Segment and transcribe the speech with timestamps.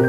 [0.00, 0.06] All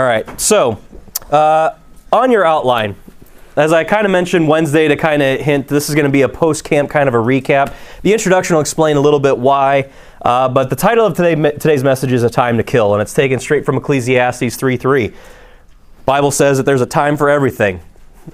[0.00, 0.78] right, so
[1.30, 1.76] uh,
[2.10, 2.96] on your outline,
[3.56, 6.22] as I kind of mentioned Wednesday to kind of hint, this is going to be
[6.22, 7.74] a post camp kind of a recap.
[8.00, 9.90] The introduction will explain a little bit why,
[10.22, 13.12] uh, but the title of today, today's message is A Time to Kill, and it's
[13.12, 15.12] taken straight from Ecclesiastes 3 3.
[16.06, 17.80] Bible says that there's a time for everything,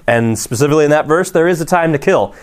[0.07, 2.35] and specifically in that verse, there is a time to kill.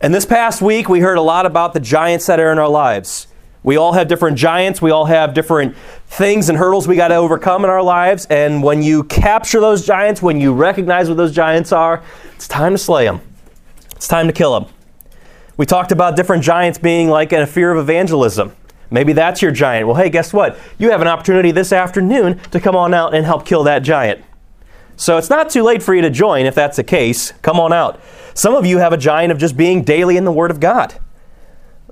[0.00, 2.68] And this past week, we heard a lot about the giants that are in our
[2.68, 3.26] lives.
[3.64, 4.82] We all have different giants.
[4.82, 5.74] We all have different
[6.06, 8.26] things and hurdles we got to overcome in our lives.
[8.26, 12.02] And when you capture those giants, when you recognize what those giants are,
[12.34, 13.22] it's time to slay them.
[13.96, 14.70] It's time to kill them.
[15.56, 18.52] We talked about different giants being like a fear of evangelism.
[18.94, 19.88] Maybe that's your giant.
[19.88, 20.56] Well, hey, guess what?
[20.78, 24.24] You have an opportunity this afternoon to come on out and help kill that giant.
[24.94, 27.32] So it's not too late for you to join if that's the case.
[27.42, 28.00] Come on out.
[28.34, 30.94] Some of you have a giant of just being daily in the Word of God.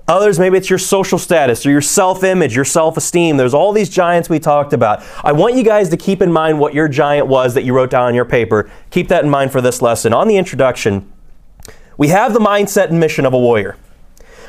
[0.07, 3.37] Others, maybe it's your social status or your self image, your self esteem.
[3.37, 5.05] There's all these giants we talked about.
[5.25, 7.91] I want you guys to keep in mind what your giant was that you wrote
[7.91, 8.71] down on your paper.
[8.91, 10.13] Keep that in mind for this lesson.
[10.13, 11.13] On the introduction,
[11.99, 13.77] we have the mindset and mission of a warrior.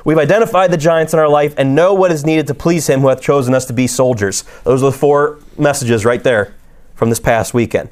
[0.05, 3.01] We've identified the giants in our life and know what is needed to please Him
[3.01, 4.43] who hath chosen us to be soldiers.
[4.63, 6.53] Those are the four messages right there
[6.93, 7.89] from this past weekend.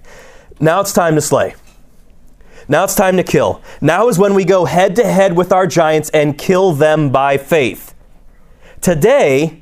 [0.59, 1.55] Now it's time to slay.
[2.67, 3.61] Now it's time to kill.
[3.79, 7.37] Now is when we go head to head with our giants and kill them by
[7.37, 7.95] faith.
[8.81, 9.61] Today,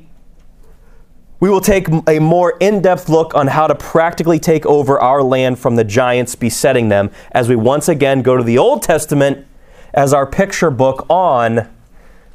[1.40, 5.22] we will take a more in depth look on how to practically take over our
[5.22, 9.46] land from the giants besetting them as we once again go to the Old Testament
[9.94, 11.68] as our picture book on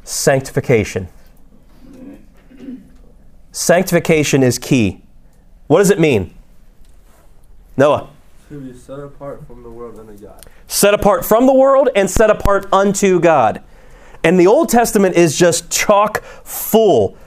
[0.06, 1.10] sanctification.
[3.52, 5.02] Sanctification is key.
[5.68, 6.34] What does it mean?
[7.76, 8.10] Noah.
[8.50, 10.46] To be set apart from the world unto God.
[10.68, 13.62] Set apart from the world and set apart unto God.
[14.24, 17.18] And the Old Testament is just chock full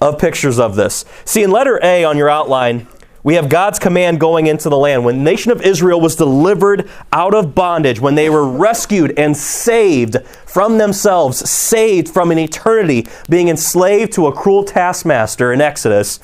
[0.00, 1.04] of pictures of this.
[1.24, 2.86] See, in letter A on your outline,
[3.24, 5.04] we have God's command going into the land.
[5.04, 9.34] When the nation of Israel was delivered out of bondage, when they were rescued and
[9.34, 16.20] saved from themselves, saved from an eternity, being enslaved to a cruel taskmaster in Exodus,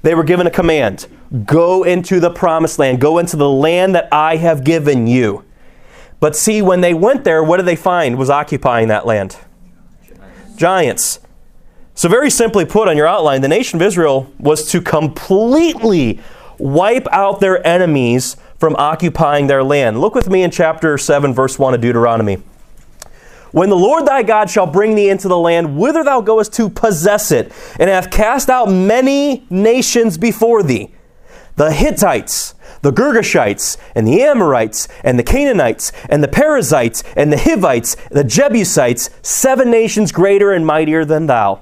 [0.00, 1.06] they were given a command
[1.46, 5.44] go into the promised land, go into the land that I have given you.
[6.20, 9.38] But see, when they went there, what did they find was occupying that land?
[10.06, 10.56] Giants.
[10.56, 11.20] Giants.
[11.94, 16.20] So, very simply put on your outline, the nation of Israel was to completely
[16.58, 20.00] wipe out their enemies from occupying their land.
[20.00, 22.42] Look with me in chapter 7, verse 1 of Deuteronomy.
[23.50, 26.70] When the Lord thy God shall bring thee into the land whither thou goest to
[26.70, 30.90] possess it, and hath cast out many nations before thee,
[31.56, 37.38] the Hittites, the Girgashites, and the Amorites, and the Canaanites, and the Perizzites, and the
[37.38, 41.60] Hivites, the Jebusites, seven nations greater and mightier than thou.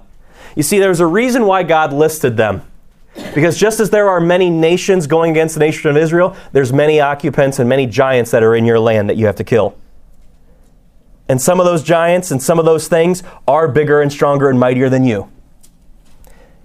[0.56, 2.62] You see, there's a reason why God listed them.
[3.34, 7.00] Because just as there are many nations going against the nation of Israel, there's many
[7.00, 9.76] occupants and many giants that are in your land that you have to kill.
[11.28, 14.58] And some of those giants and some of those things are bigger and stronger and
[14.58, 15.30] mightier than you.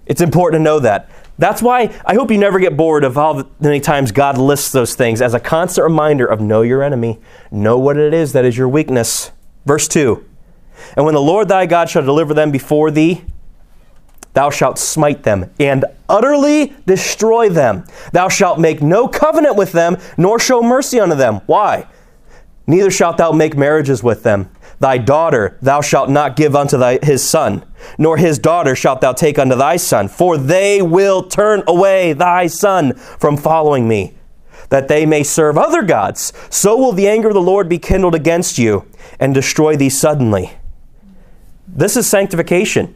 [0.06, 1.08] It's important to know that.
[1.38, 4.94] That's why I hope you never get bored of how many times God lists those
[4.94, 7.18] things as a constant reminder of know your enemy,
[7.50, 9.32] know what it is that is your weakness.
[9.66, 10.24] Verse 2
[10.96, 13.24] And when the Lord thy God shall deliver them before thee,
[14.36, 17.82] thou shalt smite them and utterly destroy them.
[18.12, 21.40] Thou shalt make no covenant with them, nor show mercy unto them.
[21.46, 21.86] Why?
[22.66, 24.50] Neither shalt thou make marriages with them.
[24.78, 27.64] Thy daughter thou shalt not give unto thy, his son,
[27.96, 32.46] nor his daughter shalt thou take unto thy son, for they will turn away thy
[32.46, 34.18] son from following me,
[34.68, 36.34] that they may serve other gods.
[36.50, 38.84] So will the anger of the Lord be kindled against you,
[39.18, 40.52] and destroy thee suddenly.
[41.66, 42.94] This is sanctification.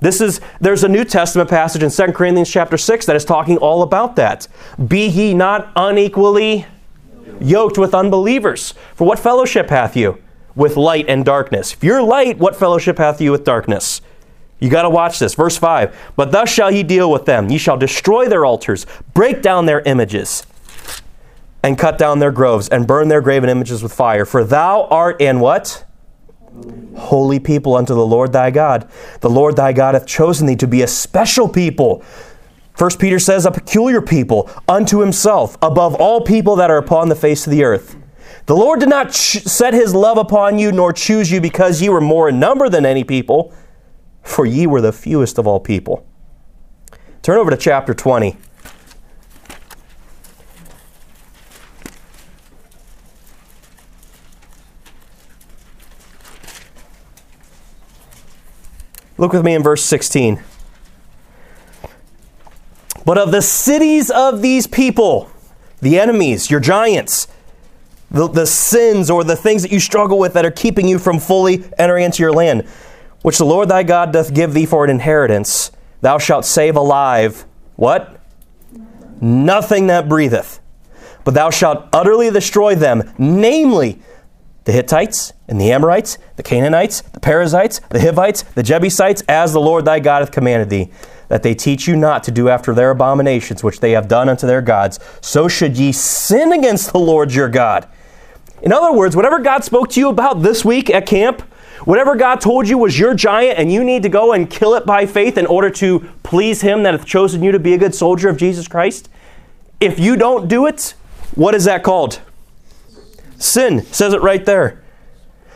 [0.00, 3.58] This is there's a New Testament passage in 2 Corinthians chapter 6 that is talking
[3.58, 4.48] all about that.
[4.88, 6.66] Be ye not unequally
[7.40, 8.74] yoked with unbelievers.
[8.94, 10.22] For what fellowship hath you?
[10.54, 11.72] with light and darkness.
[11.72, 14.00] If you're light, what fellowship hath you with darkness?
[14.58, 15.34] You got to watch this.
[15.34, 17.48] Verse 5 But thus shall ye deal with them.
[17.48, 20.46] Ye shall destroy their altars, break down their images,
[21.62, 24.24] and cut down their groves, and burn their graven images with fire.
[24.24, 25.84] For thou art in what?
[26.96, 28.88] Holy people unto the Lord thy God.
[29.20, 32.02] The Lord thy God hath chosen thee to be a special people.
[32.74, 37.14] First Peter says, a peculiar people unto himself, above all people that are upon the
[37.14, 37.96] face of the earth.
[38.46, 41.88] The Lord did not ch- set his love upon you, nor choose you because ye
[41.88, 43.52] were more in number than any people,
[44.22, 46.06] for ye were the fewest of all people.
[47.22, 48.36] Turn over to chapter 20.
[59.20, 60.42] Look with me in verse 16.
[63.04, 65.30] But of the cities of these people,
[65.82, 67.28] the enemies, your giants,
[68.10, 71.18] the, the sins or the things that you struggle with that are keeping you from
[71.18, 72.66] fully entering into your land,
[73.20, 75.70] which the Lord thy God doth give thee for an inheritance,
[76.00, 77.44] thou shalt save alive.
[77.76, 78.22] What?
[79.20, 80.60] Nothing that breatheth.
[81.24, 84.00] But thou shalt utterly destroy them, namely
[84.64, 89.60] the Hittites and the Amorites, the Canaanites, the Perizzites, the Hivites, the Jebusites, as the
[89.60, 90.90] Lord thy God hath commanded thee,
[91.28, 94.46] that they teach you not to do after their abominations which they have done unto
[94.46, 94.98] their gods.
[95.20, 97.88] So should ye sin against the Lord your God.
[98.62, 101.40] In other words, whatever God spoke to you about this week at camp,
[101.84, 104.84] whatever God told you was your giant and you need to go and kill it
[104.84, 107.94] by faith in order to please Him that hath chosen you to be a good
[107.94, 109.08] soldier of Jesus Christ,
[109.80, 110.94] if you don't do it,
[111.34, 112.20] what is that called?
[113.40, 113.84] Sin.
[113.86, 114.82] Says it right there.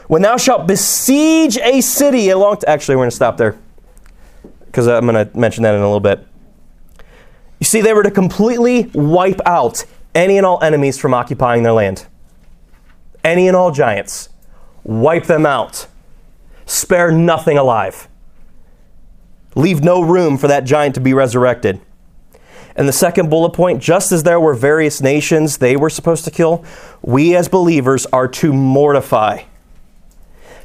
[0.09, 2.59] When thou shalt besiege a city along.
[2.59, 3.57] T- Actually, we're going to stop there
[4.67, 6.27] because I'm going to mention that in a little bit.
[7.61, 9.85] You see, they were to completely wipe out
[10.15, 12.07] any and all enemies from occupying their land.
[13.23, 14.31] Any and all giants.
[14.83, 15.87] Wipe them out.
[16.67, 18.09] Spare nothing alive.
[19.55, 21.81] Leave no room for that giant to be resurrected.
[22.77, 26.31] And the second bullet point just as there were various nations they were supposed to
[26.31, 26.65] kill,
[27.03, 29.45] we as believers are to mortify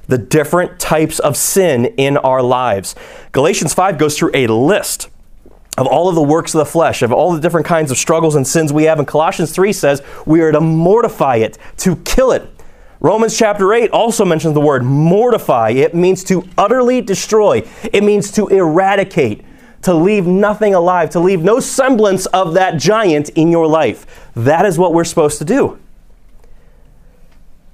[0.08, 2.96] the different types of sin in our lives.
[3.32, 5.08] Galatians 5 goes through a list
[5.78, 8.36] of all of the works of the flesh, of all the different kinds of struggles
[8.36, 8.98] and sins we have.
[8.98, 12.50] And Colossians 3 says we are to mortify it, to kill it.
[13.00, 15.70] Romans chapter 8 also mentions the word mortify.
[15.70, 19.46] It means to utterly destroy, it means to eradicate,
[19.82, 24.30] to leave nothing alive, to leave no semblance of that giant in your life.
[24.36, 25.80] That is what we're supposed to do.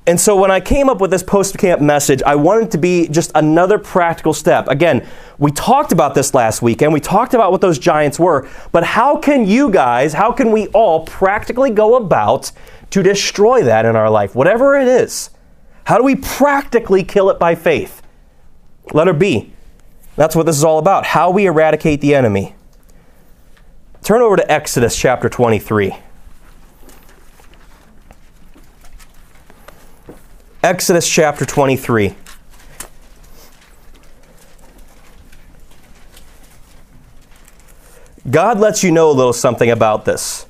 [0.08, 3.08] And so when I came up with this post camp message, I wanted to be
[3.08, 4.68] just another practical step.
[4.68, 5.08] Again,
[5.40, 8.84] we talked about this last week and we talked about what those giants were, but
[8.84, 12.52] how can you guys, how can we all practically go about
[12.92, 15.32] to destroy that in our life, whatever it is?
[15.86, 18.04] How do we practically kill it by faith?
[18.94, 19.55] Letter B.
[20.16, 22.56] That's what this is all about how we eradicate the enemy.
[24.02, 25.96] Turn over to Exodus chapter 23.
[30.64, 32.16] Exodus chapter 23.
[38.30, 40.46] God lets you know a little something about this.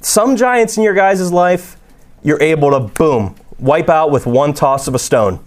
[0.00, 1.76] Some giants in your guys' life,
[2.22, 5.38] you're able to, boom, wipe out with one toss of a stone.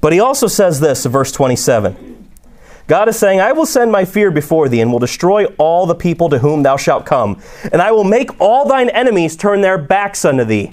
[0.00, 2.28] But he also says this verse 27.
[2.86, 5.94] God is saying, I will send my fear before thee, and will destroy all the
[5.94, 7.40] people to whom thou shalt come.
[7.72, 10.72] And I will make all thine enemies turn their backs unto thee.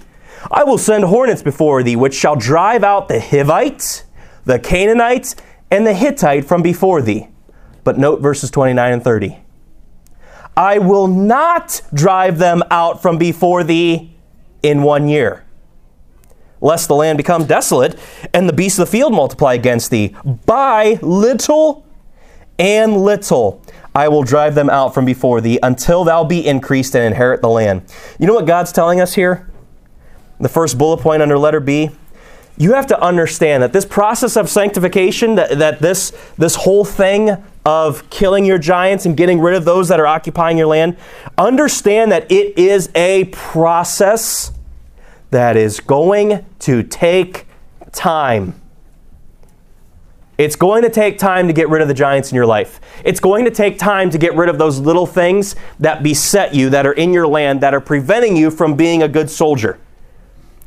[0.49, 4.05] I will send hornets before thee, which shall drive out the Hivites,
[4.45, 5.35] the Canaanites,
[5.69, 7.27] and the Hittite from before thee.
[7.83, 9.37] But note verses 29 and 30.
[10.55, 14.15] I will not drive them out from before thee
[14.63, 15.43] in one year,
[16.61, 17.97] lest the land become desolate
[18.33, 20.15] and the beasts of the field multiply against thee.
[20.45, 21.85] By little
[22.59, 23.61] and little
[23.97, 27.49] I will drive them out from before thee until thou be increased and inherit the
[27.49, 27.81] land.
[28.19, 29.49] You know what God's telling us here?
[30.39, 31.89] The first bullet point under letter B.
[32.59, 37.43] You have to understand that this process of sanctification, that, that this, this whole thing
[37.65, 40.95] of killing your giants and getting rid of those that are occupying your land,
[41.37, 44.51] understand that it is a process
[45.31, 47.47] that is going to take
[47.91, 48.59] time.
[50.37, 52.79] It's going to take time to get rid of the giants in your life.
[53.03, 56.69] It's going to take time to get rid of those little things that beset you,
[56.69, 59.79] that are in your land, that are preventing you from being a good soldier.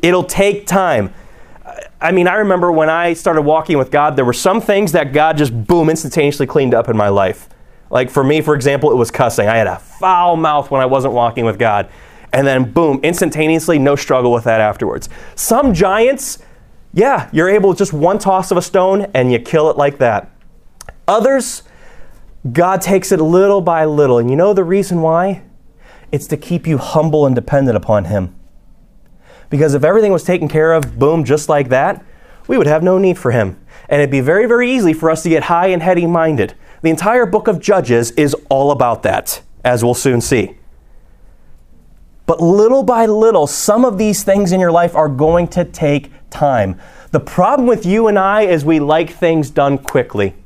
[0.02, 1.14] It'll take time.
[2.00, 5.12] I mean, I remember when I started walking with God, there were some things that
[5.12, 7.49] God just boom instantaneously cleaned up in my life.
[7.90, 9.49] Like for me, for example, it was cussing.
[9.49, 11.90] I had a foul mouth when I wasn't walking with God.
[12.33, 15.09] And then boom, instantaneously, no struggle with that afterwards.
[15.35, 16.39] Some giants,
[16.93, 20.31] yeah, you're able just one toss of a stone and you kill it like that.
[21.09, 21.65] Others,
[22.53, 24.19] God takes it little by little.
[24.19, 25.43] And you know the reason why?
[26.13, 28.35] It's to keep you humble and dependent upon Him.
[29.51, 32.05] Because if everything was taken care of, boom, just like that,
[32.47, 33.61] we would have no need for him.
[33.89, 36.55] And it'd be very, very easy for us to get high and heady minded.
[36.83, 40.57] The entire book of Judges is all about that, as we'll soon see.
[42.31, 46.13] But little by little, some of these things in your life are going to take
[46.31, 46.81] time.
[47.11, 50.37] The problem with you and I is we like things done quickly.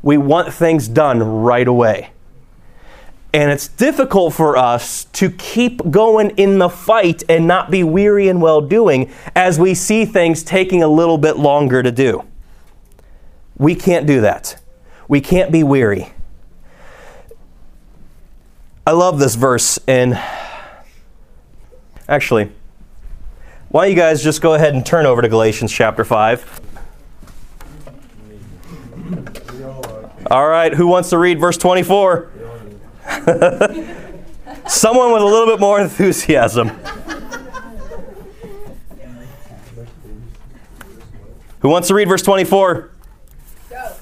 [0.00, 2.10] We want things done right away.
[3.32, 8.28] And it's difficult for us to keep going in the fight and not be weary
[8.28, 12.22] and well doing as we see things taking a little bit longer to do.
[13.58, 14.62] We can't do that.
[15.08, 16.12] We can't be weary.
[18.86, 20.16] I love this verse in.
[22.08, 22.50] Actually,
[23.68, 26.60] why don't you guys just go ahead and turn over to Galatians chapter 5?
[30.30, 32.30] All right, who wants to read verse 24?
[34.66, 36.70] Someone with a little bit more enthusiasm.
[41.60, 42.90] Who wants to read verse 24?
[43.70, 43.92] Go.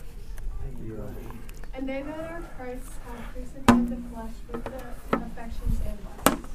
[1.74, 6.48] And they that are Christ's have crucified the flesh with the affections and lusts.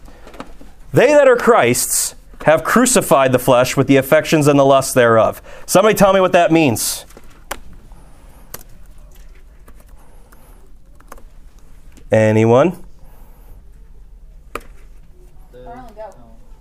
[0.93, 2.15] They that are Christ's
[2.45, 5.41] have crucified the flesh with the affections and the lusts thereof.
[5.65, 7.05] Somebody tell me what that means.
[12.11, 12.83] Anyone?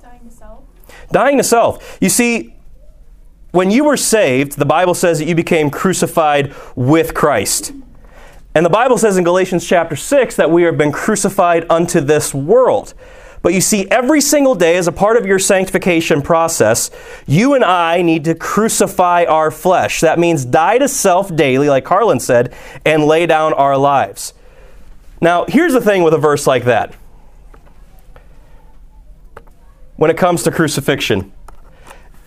[0.02, 0.64] Dying to self.
[1.12, 1.99] Dying to self.
[2.00, 2.54] You see,
[3.52, 7.73] when you were saved, the Bible says that you became crucified with Christ.
[8.54, 12.35] And the Bible says in Galatians chapter 6 that we have been crucified unto this
[12.35, 12.92] world.
[13.46, 16.90] But you see, every single day, as a part of your sanctification process,
[17.28, 20.00] you and I need to crucify our flesh.
[20.00, 22.52] That means die to self daily, like Carlin said,
[22.84, 24.34] and lay down our lives.
[25.20, 26.96] Now, here's the thing with a verse like that
[29.94, 31.32] when it comes to crucifixion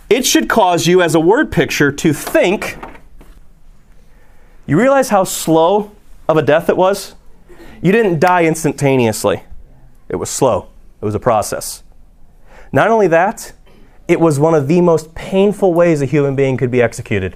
[0.09, 2.77] it should cause you, as a word picture, to think.
[4.65, 5.91] You realize how slow
[6.29, 7.13] of a death it was?
[7.81, 9.43] You didn't die instantaneously,
[10.07, 10.69] it was slow,
[11.01, 11.83] it was a process.
[12.71, 13.53] Not only that,
[14.07, 17.35] it was one of the most painful ways a human being could be executed.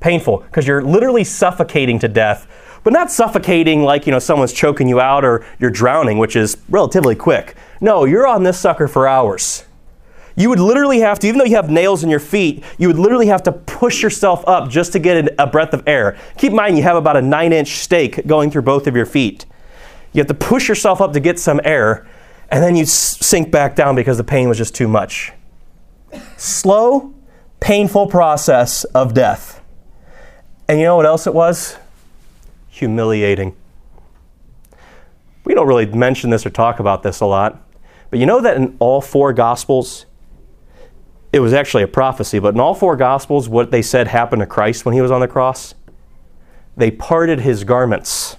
[0.00, 2.46] Painful, because you're literally suffocating to death,
[2.82, 6.56] but not suffocating like, you know, someone's choking you out or you're drowning, which is
[6.68, 7.54] relatively quick.
[7.80, 9.64] No, you're on this sucker for hours.
[10.36, 12.98] You would literally have to, even though you have nails in your feet, you would
[12.98, 16.16] literally have to push yourself up just to get a breath of air.
[16.38, 19.06] Keep in mind, you have about a nine inch stake going through both of your
[19.06, 19.44] feet.
[20.12, 22.08] You have to push yourself up to get some air,
[22.50, 25.32] and then you sink back down because the pain was just too much.
[26.36, 27.14] Slow,
[27.60, 29.62] painful process of death.
[30.66, 31.76] And you know what else it was?
[32.70, 33.54] Humiliating.
[35.44, 37.62] We don't really mention this or talk about this a lot,
[38.10, 40.06] but you know that in all four Gospels,
[41.32, 44.46] it was actually a prophecy, but in all four Gospels, what they said happened to
[44.46, 45.74] Christ when he was on the cross,
[46.76, 48.36] they parted his garments.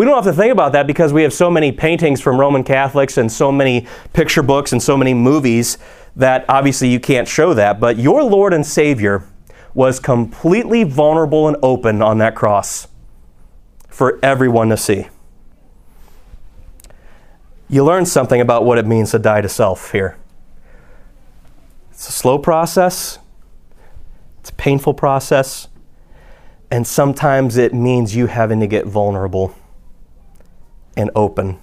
[0.00, 2.64] We don't have to think about that because we have so many paintings from Roman
[2.64, 5.76] Catholics and so many picture books and so many movies
[6.16, 7.78] that obviously you can't show that.
[7.78, 9.24] But your Lord and Savior
[9.74, 12.88] was completely vulnerable and open on that cross
[13.88, 15.08] for everyone to see.
[17.68, 20.16] You learn something about what it means to die to self here.
[21.90, 23.18] It's a slow process,
[24.38, 25.68] it's a painful process,
[26.70, 29.54] and sometimes it means you having to get vulnerable
[30.96, 31.58] and open.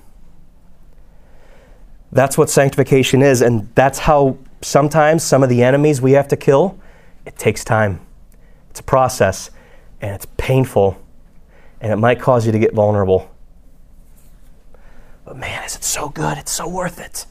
[2.12, 6.38] That's what sanctification is, and that's how sometimes some of the enemies we have to
[6.38, 6.80] kill,
[7.26, 8.00] it takes time.
[8.70, 9.52] It's a process,
[10.02, 11.02] and it's painful,
[11.82, 13.30] and it might cause you to get vulnerable.
[15.26, 16.38] But man, is it so good?
[16.38, 17.26] It's so worth it.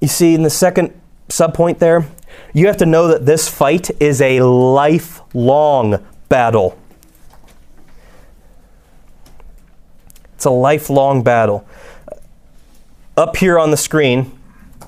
[0.00, 2.04] You see, in the second subpoint there,
[2.52, 6.76] you have to know that this fight is a lifelong battle.
[10.36, 11.66] It's a lifelong battle.
[13.16, 14.38] Up here on the screen,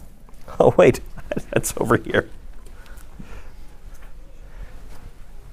[0.60, 1.00] oh, wait,
[1.50, 2.28] that's over here.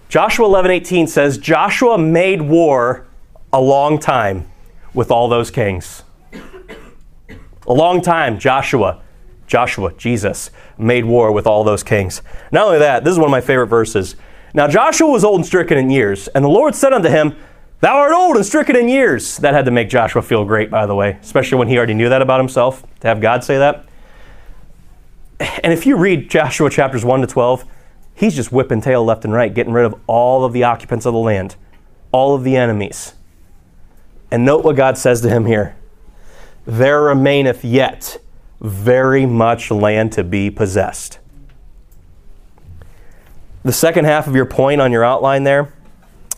[0.09, 3.05] Joshua 11:18 says Joshua made war
[3.51, 4.47] a long time
[4.93, 6.03] with all those kings.
[7.67, 9.01] A long time Joshua
[9.47, 12.21] Joshua, Jesus, made war with all those kings.
[12.51, 14.15] Not only that, this is one of my favorite verses.
[14.53, 17.35] Now Joshua was old and stricken in years, and the Lord said unto him,
[17.85, 19.37] Thou art old and stricken in years.
[19.37, 22.09] That had to make Joshua feel great, by the way, especially when he already knew
[22.09, 23.85] that about himself, to have God say that.
[25.39, 27.63] And if you read Joshua chapters 1 to 12,
[28.15, 31.13] he's just whipping tail left and right, getting rid of all of the occupants of
[31.13, 31.57] the land,
[32.11, 33.13] all of the enemies.
[34.31, 35.75] And note what God says to him here
[36.65, 38.17] There remaineth yet
[38.61, 41.19] very much land to be possessed.
[43.61, 45.74] The second half of your point on your outline there,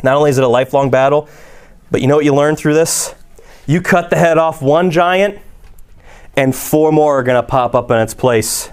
[0.03, 1.27] not only is it a lifelong battle,
[1.91, 3.15] but you know what you learn through this?
[3.65, 5.39] You cut the head off one giant,
[6.35, 8.69] and four more are going to pop up in its place.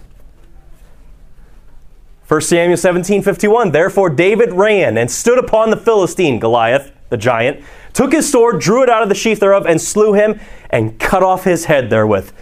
[2.28, 3.73] 1 Samuel 17 51.
[3.73, 7.62] Therefore David ran and stood upon the Philistine, Goliath, the giant,
[7.93, 10.40] took his sword, drew it out of the sheath thereof, and slew him,
[10.71, 12.33] and cut off his head therewith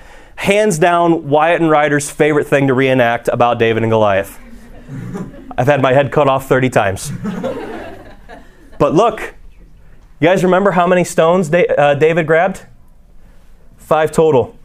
[0.43, 4.41] hands down Wyatt and Ryder's favorite thing to reenact about David and Goliath.
[5.57, 7.13] I've had my head cut off 30 times.
[8.79, 9.35] But look,
[10.21, 12.67] you guys remember how many stones uh, David grabbed?
[13.77, 14.57] Five total.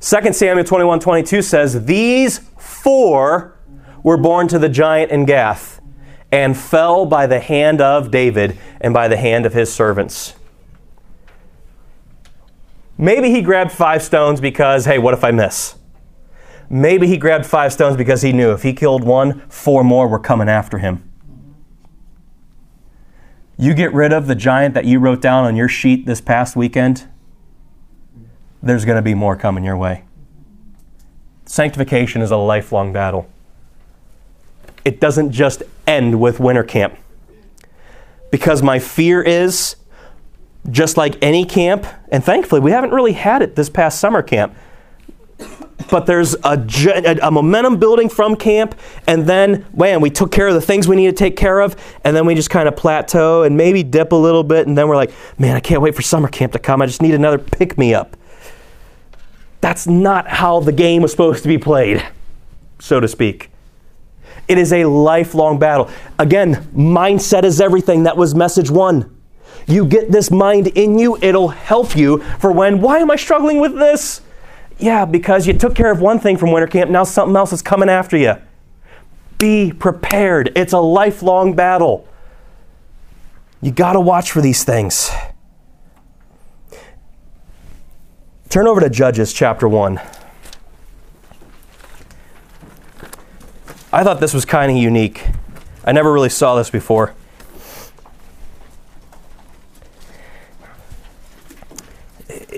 [0.00, 3.56] 2 Samuel 21 22 says, These four
[4.02, 5.80] were born to the giant in Gath
[6.30, 10.34] and fell by the hand of David and by the hand of his servants.
[12.98, 15.76] Maybe he grabbed five stones because, hey, what if I miss?
[16.68, 20.18] Maybe he grabbed five stones because he knew if he killed one, four more were
[20.18, 21.08] coming after him.
[23.58, 26.56] You get rid of the giant that you wrote down on your sheet this past
[26.56, 27.06] weekend,
[28.62, 30.04] there's going to be more coming your way.
[31.46, 33.28] Sanctification is a lifelong battle.
[34.84, 36.98] It doesn't just end with winter camp.
[38.30, 39.76] Because my fear is,
[40.70, 44.54] just like any camp, and thankfully we haven't really had it this past summer camp,
[45.90, 48.74] but there's a, a, momentum building from camp,
[49.06, 51.76] and then, man, we took care of the things we need to take care of,
[52.04, 54.88] and then we just kind of plateau and maybe dip a little bit, and then
[54.88, 56.82] we're like, man, I can't wait for summer camp to come.
[56.82, 58.16] I just need another pick me up.
[59.60, 62.06] That's not how the game was supposed to be played,
[62.78, 63.50] so to speak.
[64.48, 65.90] It is a lifelong battle.
[66.18, 68.04] Again, mindset is everything.
[68.04, 69.12] That was message one.
[69.66, 73.58] You get this mind in you, it'll help you for when, why am I struggling
[73.58, 74.20] with this?
[74.78, 77.62] Yeah, because you took care of one thing from winter camp, now something else is
[77.62, 78.34] coming after you.
[79.38, 80.52] Be prepared.
[80.54, 82.06] It's a lifelong battle.
[83.62, 85.10] You got to watch for these things.
[88.48, 89.98] Turn over to Judges chapter 1.
[93.92, 95.26] I thought this was kind of unique.
[95.84, 97.14] I never really saw this before.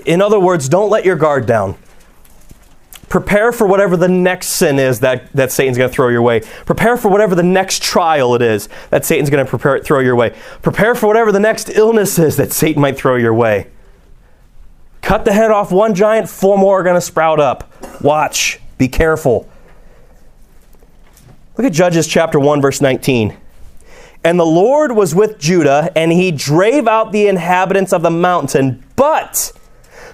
[0.05, 1.77] In other words, don't let your guard down.
[3.09, 6.41] Prepare for whatever the next sin is that, that Satan's going to throw your way.
[6.65, 10.15] Prepare for whatever the next trial it is that Satan's going to prepare, throw your
[10.15, 10.35] way.
[10.61, 13.67] Prepare for whatever the next illness is that Satan might throw your way.
[15.01, 17.73] Cut the head off one giant, four more are going to sprout up.
[18.01, 18.59] Watch.
[18.77, 19.49] Be careful.
[21.57, 23.35] Look at Judges chapter 1, verse 19.
[24.23, 28.83] And the Lord was with Judah, and he drave out the inhabitants of the mountain,
[28.95, 29.51] but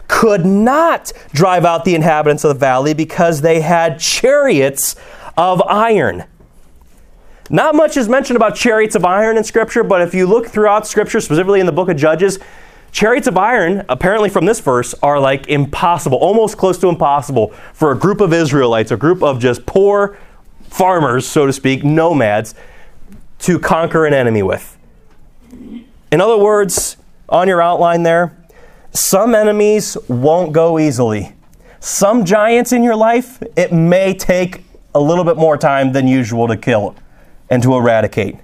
[0.07, 4.95] could not drive out the inhabitants of the valley because they had chariots
[5.37, 6.23] of iron.
[7.49, 10.87] Not much is mentioned about chariots of iron in Scripture, but if you look throughout
[10.87, 12.39] Scripture, specifically in the book of Judges,
[12.91, 17.91] chariots of iron, apparently from this verse, are like impossible, almost close to impossible for
[17.91, 20.17] a group of Israelites, a group of just poor
[20.63, 22.55] farmers, so to speak, nomads,
[23.39, 24.77] to conquer an enemy with.
[26.11, 26.97] In other words,
[27.29, 28.35] on your outline there,
[28.95, 31.33] some enemies won't go easily.
[31.79, 34.63] Some giants in your life, it may take
[34.95, 36.95] a little bit more time than usual to kill
[37.49, 38.37] and to eradicate.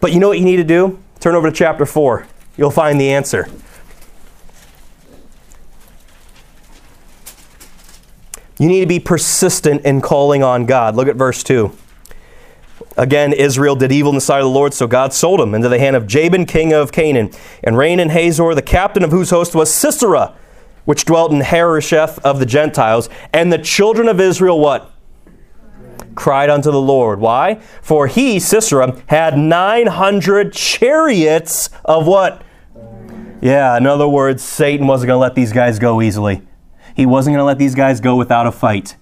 [0.00, 0.98] But you know what you need to do?
[1.18, 2.26] Turn over to chapter 4.
[2.56, 3.48] You'll find the answer.
[8.58, 10.94] You need to be persistent in calling on God.
[10.94, 11.76] Look at verse 2.
[13.00, 15.70] Again, Israel did evil in the sight of the Lord, so God sold him into
[15.70, 17.30] the hand of Jabin, king of Canaan,
[17.64, 20.36] and reigned in Hazor, the captain of whose host was Sisera,
[20.84, 23.08] which dwelt in Harosheth of the Gentiles.
[23.32, 24.92] And the children of Israel, what?
[26.14, 27.20] Cried unto the Lord.
[27.20, 27.54] Why?
[27.80, 32.42] For he, Sisera, had 900 chariots of what?
[33.40, 36.42] Yeah, in other words, Satan wasn't going to let these guys go easily.
[36.94, 38.96] He wasn't going to let these guys go without a fight.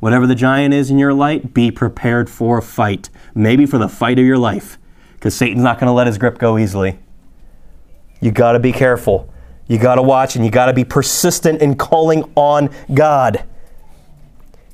[0.00, 3.08] Whatever the giant is in your light, be prepared for a fight.
[3.34, 4.78] Maybe for the fight of your life,
[5.14, 6.98] because Satan's not going to let his grip go easily.
[8.20, 9.32] You got to be careful.
[9.68, 13.44] You got to watch and you got to be persistent in calling on God.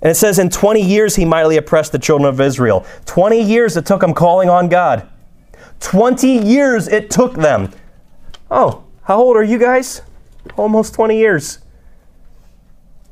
[0.02, 2.84] And it says, in 20 years he mightily oppressed the children of Israel.
[3.06, 5.08] 20 years it took them calling on God.
[5.80, 7.70] 20 years it took them.
[8.50, 10.02] Oh, how old are you guys?
[10.56, 11.60] Almost 20 years.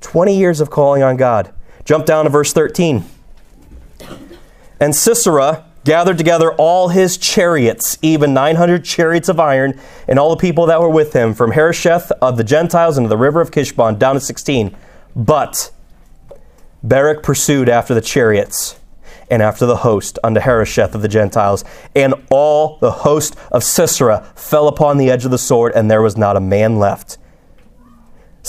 [0.00, 1.52] 20 years of calling on God.
[1.90, 3.04] Jump down to verse 13.
[4.78, 9.76] And Sisera gathered together all his chariots, even 900 chariots of iron,
[10.06, 13.16] and all the people that were with him, from Harosheth of the Gentiles into the
[13.16, 14.76] river of Kishon, down to 16.
[15.16, 15.72] But
[16.84, 18.78] Barak pursued after the chariots
[19.28, 21.64] and after the host unto Harosheth of the Gentiles,
[21.96, 26.02] and all the host of Sisera fell upon the edge of the sword, and there
[26.02, 27.18] was not a man left.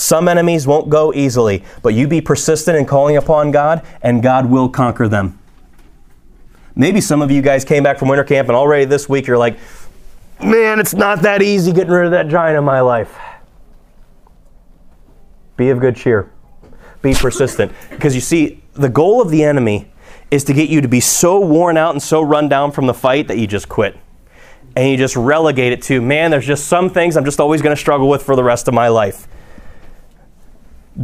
[0.02, 4.46] Some enemies won't go easily, but you be persistent in calling upon God, and God
[4.46, 5.38] will conquer them.
[6.74, 9.38] Maybe some of you guys came back from winter camp, and already this week you're
[9.38, 9.58] like,
[10.42, 13.16] man, it's not that easy getting rid of that giant in my life.
[15.56, 16.28] Be of good cheer.
[17.00, 17.70] Be persistent.
[17.90, 19.88] Because you see, the goal of the enemy
[20.32, 22.94] is to get you to be so worn out and so run down from the
[22.94, 23.96] fight that you just quit.
[24.74, 27.76] And you just relegate it to, man, there's just some things I'm just always going
[27.76, 29.28] to struggle with for the rest of my life.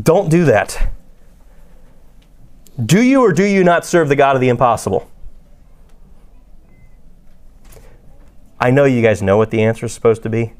[0.02, 0.90] Don't do that.
[2.84, 5.10] Do you or do you not serve the God of the impossible?
[8.60, 10.52] I know you guys know what the answer is supposed to be.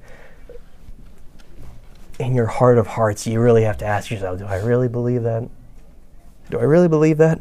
[2.19, 5.23] In your heart of hearts, you really have to ask yourself do I really believe
[5.25, 5.49] that?
[6.51, 7.41] Do I really believe that?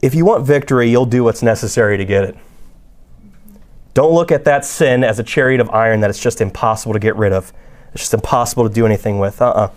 [0.00, 2.36] If you want victory, you'll do what's necessary to get it.
[3.92, 6.98] Don't look at that sin as a chariot of iron that it's just impossible to
[6.98, 7.52] get rid of.
[7.92, 9.42] It's just impossible to do anything with.
[9.42, 9.64] Uh uh-uh.
[9.64, 9.70] uh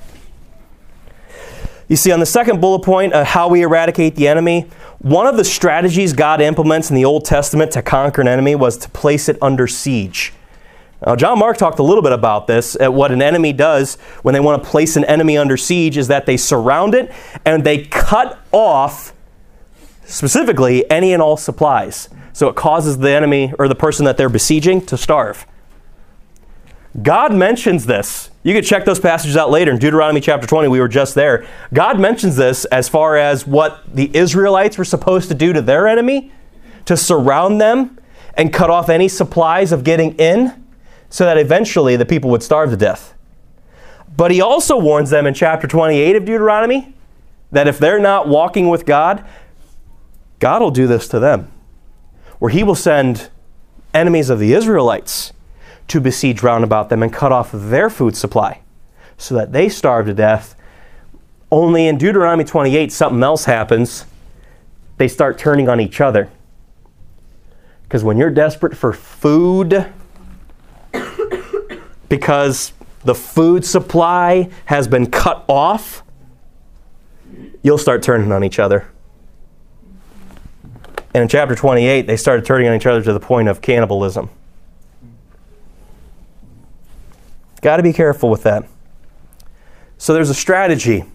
[1.88, 4.70] You see, on the second bullet point, uh, how we eradicate the enemy,
[5.00, 8.78] one of the strategies God implements in the Old Testament to conquer an enemy was
[8.78, 10.34] to place it under siege.
[11.06, 12.78] Now, John Mark talked a little bit about this.
[12.80, 16.08] At what an enemy does when they want to place an enemy under siege is
[16.08, 17.12] that they surround it
[17.46, 19.14] and they cut off,
[20.06, 22.08] specifically, any and all supplies.
[22.32, 25.46] So it causes the enemy or the person that they're besieging to starve.
[27.02, 28.30] God mentions this.
[28.44, 30.68] You can check those passages out later in Deuteronomy chapter 20.
[30.68, 31.48] We were just there.
[31.74, 35.88] God mentions this as far as what the Israelites were supposed to do to their
[35.88, 36.32] enemy
[36.86, 38.00] to surround them
[38.36, 40.66] and cut off any supplies of getting in
[41.10, 43.16] so that eventually the people would starve to death.
[44.16, 46.94] But he also warns them in chapter 28 of Deuteronomy
[47.52, 49.26] that if they're not walking with God,
[50.40, 51.52] God will do this to them,
[52.38, 53.30] where he will send
[53.94, 55.34] enemies of the Israelites
[55.94, 58.60] to besiege round about them and cut off their food supply
[59.16, 60.56] so that they starve to death.
[61.52, 64.08] Only in Deuteronomy 28, something else happens.
[64.98, 66.32] They start turning on each other.
[67.84, 69.86] Because when you're desperate for food,
[72.10, 76.02] because the food supply has been cut off,
[77.62, 78.88] you'll start turning on each other.
[81.14, 84.32] And in chapter 28, they started turning on each other to the point of cannibalism.
[87.64, 88.66] Got to be careful with that.
[89.98, 91.06] So there's a strategy.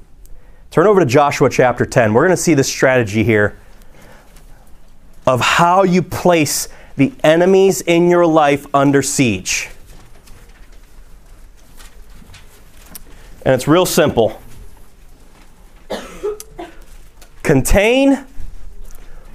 [0.71, 2.15] Turn over to Joshua chapter 10.
[2.15, 3.59] We're going to see this strategy here
[5.27, 9.69] of how you place the enemies in your life under siege.
[13.45, 14.41] And it's real simple
[17.43, 18.25] contain,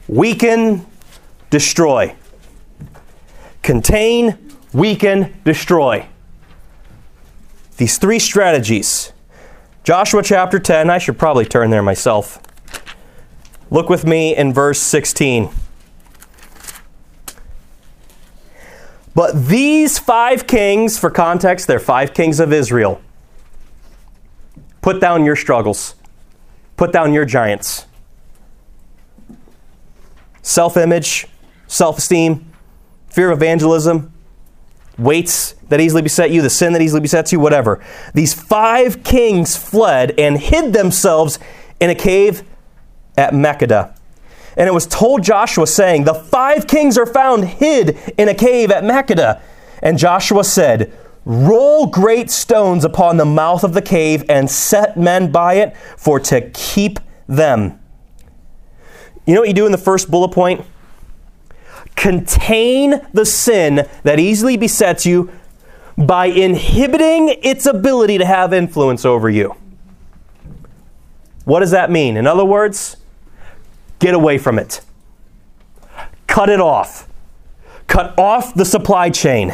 [0.08, 0.84] weaken,
[1.52, 2.16] destroy.
[3.62, 6.08] Contain, weaken, destroy.
[7.84, 9.12] These three strategies.
[9.84, 12.42] Joshua chapter 10, I should probably turn there myself.
[13.70, 15.50] Look with me in verse 16.
[19.14, 23.02] But these five kings, for context, they're five kings of Israel.
[24.82, 25.96] Put down your struggles,
[26.78, 27.86] put down your giants.
[30.42, 31.28] Self image,
[31.68, 32.50] self esteem,
[33.10, 34.13] fear of evangelism,
[34.98, 37.84] weights that easily beset you, the sin that easily besets you, whatever.
[38.14, 41.40] These five kings fled and hid themselves
[41.80, 42.44] in a cave
[43.18, 43.98] at Makkedah.
[44.56, 48.70] And it was told Joshua, saying, The five kings are found hid in a cave
[48.72, 49.42] at Makkedah.
[49.82, 50.94] And Joshua said,
[51.26, 56.20] Roll great stones upon the mouth of the cave and set men by it for
[56.20, 57.80] to keep them.
[59.26, 60.66] You know what you do in the first bullet point?
[61.96, 65.32] Contain the sin that easily besets you
[65.98, 69.56] by inhibiting its ability to have influence over you.
[71.46, 72.18] What does that mean?
[72.18, 72.98] In other words,
[74.00, 74.82] get away from it.
[76.28, 77.08] Cut it off.
[77.88, 79.54] Cut off the supply chain.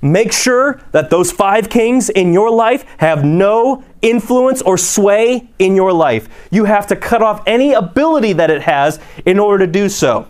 [0.00, 5.74] Make sure that those five kings in your life have no influence or sway in
[5.74, 6.28] your life.
[6.52, 10.28] You have to cut off any ability that it has in order to do so.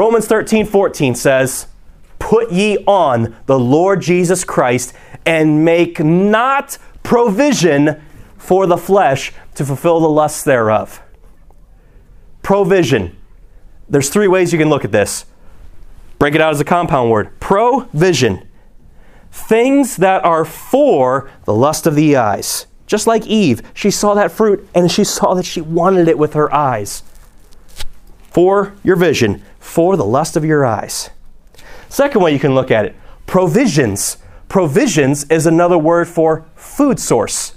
[0.00, 1.66] Romans 13 14 says,
[2.18, 4.94] Put ye on the Lord Jesus Christ
[5.26, 8.00] and make not provision
[8.38, 11.02] for the flesh to fulfill the lusts thereof.
[12.40, 13.14] Provision.
[13.90, 15.26] There's three ways you can look at this
[16.18, 17.38] Break it out as a compound word.
[17.38, 18.48] Provision.
[19.30, 22.66] Things that are for the lust of the eyes.
[22.86, 26.32] Just like Eve, she saw that fruit and she saw that she wanted it with
[26.32, 27.02] her eyes.
[28.30, 31.10] For your vision, for the lust of your eyes.
[31.88, 32.96] Second way you can look at it
[33.26, 34.16] provisions.
[34.48, 37.54] Provisions is another word for food source.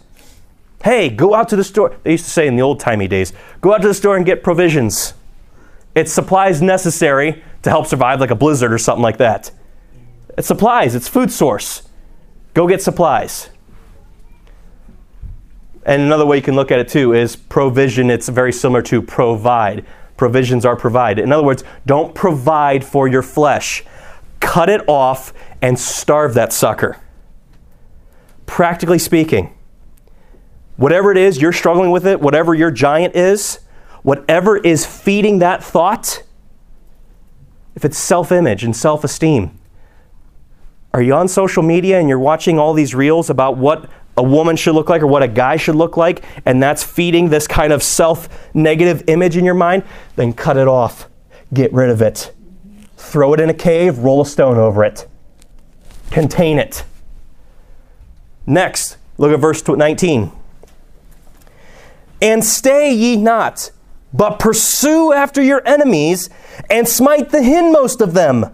[0.84, 1.96] Hey, go out to the store.
[2.04, 4.26] They used to say in the old timey days go out to the store and
[4.26, 5.16] get provisions.
[5.96, 9.50] It's supplies necessary to help survive like a blizzard or something like that.
[10.38, 11.88] It's supplies, it's food source.
[12.54, 13.50] Go get supplies.
[15.86, 18.10] And another way you can look at it too is provision.
[18.10, 19.86] It's very similar to provide.
[20.24, 21.22] Provisions are provided.
[21.22, 23.84] In other words, don't provide for your flesh.
[24.40, 26.98] Cut it off and starve that sucker.
[28.46, 29.54] Practically speaking,
[30.78, 33.60] whatever it is you're struggling with it, whatever your giant is,
[34.04, 36.24] whatever is feeding that thought,
[37.76, 39.60] if it's self image and self esteem,
[40.94, 44.56] are you on social media and you're watching all these reels about what a woman
[44.56, 47.74] should look like or what a guy should look like, and that's feeding this kind
[47.74, 49.84] of self negative image in your mind?
[50.16, 51.08] Then cut it off.
[51.54, 52.34] Get rid of it.
[52.98, 55.08] Throw it in a cave, roll a stone over it.
[56.10, 56.84] Contain it.
[58.46, 60.32] Next, look at verse 19.
[62.22, 63.72] And stay ye not,
[64.14, 66.30] but pursue after your enemies
[66.70, 68.46] and smite the hindmost of them.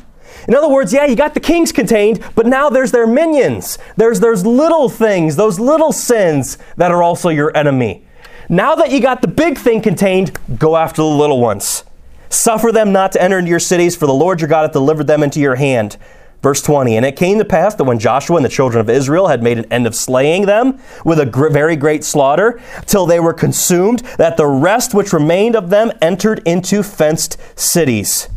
[0.49, 3.77] In other words, yeah, you got the kings contained, but now there's their minions.
[3.97, 8.03] There's those little things, those little sins that are also your enemy.
[8.49, 11.83] Now that you got the big thing contained, go after the little ones.
[12.29, 15.05] Suffer them not to enter into your cities, for the Lord your God hath delivered
[15.05, 15.97] them into your hand.
[16.41, 19.27] Verse 20 And it came to pass that when Joshua and the children of Israel
[19.27, 23.19] had made an end of slaying them with a gr- very great slaughter, till they
[23.19, 28.29] were consumed, that the rest which remained of them entered into fenced cities.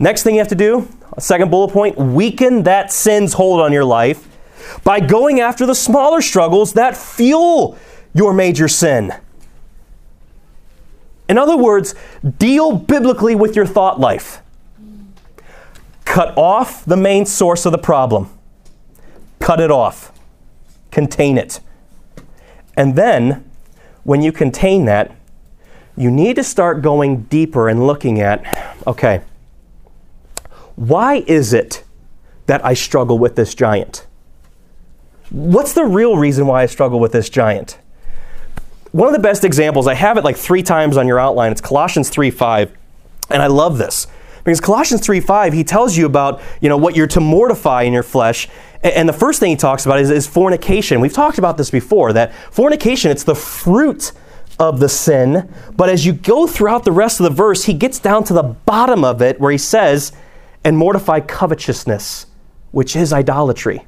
[0.00, 3.84] Next thing you have to do, second bullet point, weaken that sin's hold on your
[3.84, 4.26] life
[4.82, 7.78] by going after the smaller struggles that fuel
[8.14, 9.12] your major sin.
[11.28, 11.94] In other words,
[12.38, 14.40] deal biblically with your thought life.
[16.06, 18.30] Cut off the main source of the problem.
[19.38, 20.18] Cut it off.
[20.90, 21.60] Contain it.
[22.74, 23.48] And then,
[24.02, 25.14] when you contain that,
[25.94, 29.20] you need to start going deeper and looking at okay,
[30.80, 31.84] why is it
[32.46, 34.06] that I struggle with this giant?
[35.28, 37.78] What's the real reason why I struggle with this giant?
[38.92, 41.52] One of the best examples, I have it like three times on your outline.
[41.52, 42.72] It's Colossians 3 5.
[43.28, 44.06] And I love this.
[44.42, 47.92] Because Colossians 3 5, he tells you about you know, what you're to mortify in
[47.92, 48.48] your flesh.
[48.82, 51.02] And the first thing he talks about is, is fornication.
[51.02, 54.12] We've talked about this before that fornication, it's the fruit
[54.58, 55.52] of the sin.
[55.76, 58.42] But as you go throughout the rest of the verse, he gets down to the
[58.42, 60.12] bottom of it where he says,
[60.64, 62.26] and mortify covetousness,
[62.70, 63.86] which is idolatry.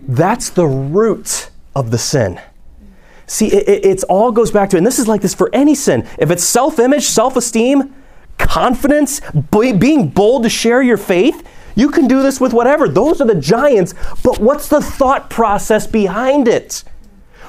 [0.00, 2.40] That's the root of the sin.
[3.26, 5.74] See, it, it it's all goes back to, and this is like this for any
[5.74, 6.06] sin.
[6.18, 7.94] If it's self image, self esteem,
[8.38, 12.88] confidence, being bold to share your faith, you can do this with whatever.
[12.88, 16.82] Those are the giants, but what's the thought process behind it?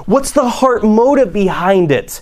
[0.06, 2.22] What's the heart motive behind it?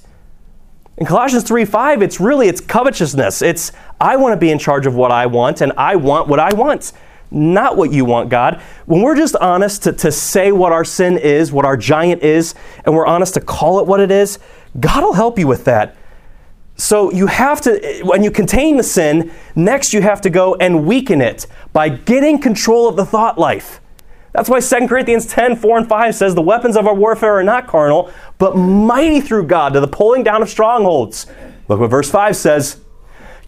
[0.99, 3.41] In Colossians 3 5, it's really it's covetousness.
[3.41, 6.39] It's I want to be in charge of what I want, and I want what
[6.39, 6.91] I want,
[7.31, 8.61] not what you want, God.
[8.85, 12.53] When we're just honest to, to say what our sin is, what our giant is,
[12.83, 14.39] and we're honest to call it what it is,
[14.77, 15.95] God will help you with that.
[16.75, 20.85] So you have to, when you contain the sin, next you have to go and
[20.85, 23.79] weaken it by getting control of the thought life.
[24.39, 27.43] That's why 2 Corinthians 10, 4 and 5 says the weapons of our warfare are
[27.43, 31.27] not carnal, but mighty through God to the pulling down of strongholds.
[31.67, 32.79] Look what verse 5 says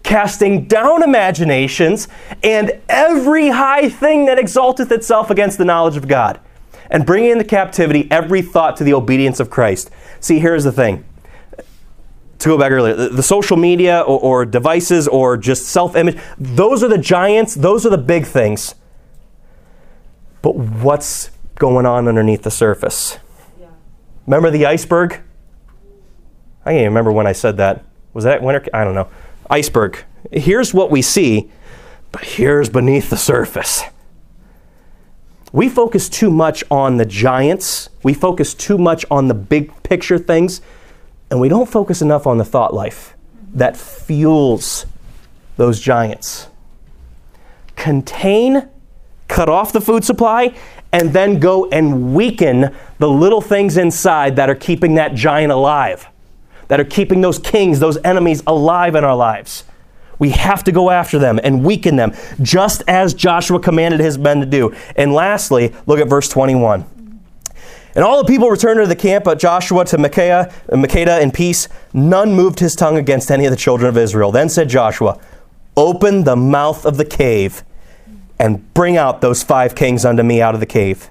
[0.02, 2.08] casting down imaginations
[2.42, 6.38] and every high thing that exalteth itself against the knowledge of God,
[6.90, 9.90] and bringing into captivity every thought to the obedience of Christ.
[10.20, 11.06] See, here's the thing.
[12.40, 16.82] To go back earlier, the, social media or, or devices or just self image, those
[16.84, 18.74] are the giants, those are the big things.
[20.42, 23.18] But what's going on underneath the surface?
[23.60, 23.68] Yeah.
[24.26, 25.20] Remember the iceberg?
[26.64, 27.84] I can't even remember when I said that.
[28.12, 28.68] Was that winter?
[28.74, 29.08] I don't know
[29.52, 30.02] iceberg.
[30.32, 31.50] Here's what we see,
[32.10, 33.82] but here's beneath the surface.
[35.52, 40.18] We focus too much on the giants, we focus too much on the big picture
[40.18, 40.62] things,
[41.30, 43.14] and we don't focus enough on the thought life
[43.52, 44.86] that fuels
[45.58, 46.48] those giants.
[47.76, 48.70] Contain,
[49.32, 50.54] cut off the food supply,
[50.92, 56.08] and then go and weaken the little things inside that are keeping that giant alive
[56.72, 59.64] that are keeping those kings, those enemies alive in our lives.
[60.18, 64.40] We have to go after them and weaken them, just as Joshua commanded his men
[64.40, 64.74] to do.
[64.96, 66.86] And lastly, look at verse 21.
[67.94, 71.68] And all the people returned to the camp but Joshua to Micaiah, Makkedah in peace.
[71.92, 74.32] None moved his tongue against any of the children of Israel.
[74.32, 75.20] Then said Joshua,
[75.76, 77.64] Open the mouth of the cave
[78.42, 81.10] and bring out those five kings unto me out of the cave.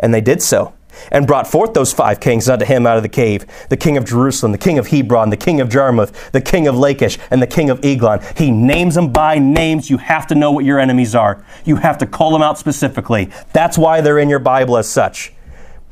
[0.00, 0.74] And they did so
[1.12, 4.04] and brought forth those five kings unto him out of the cave the king of
[4.04, 7.46] Jerusalem, the king of Hebron, the king of Jarmuth, the king of Lachish, and the
[7.46, 8.20] king of Eglon.
[8.36, 9.90] He names them by names.
[9.90, 13.30] You have to know what your enemies are, you have to call them out specifically.
[13.52, 15.32] That's why they're in your Bible as such.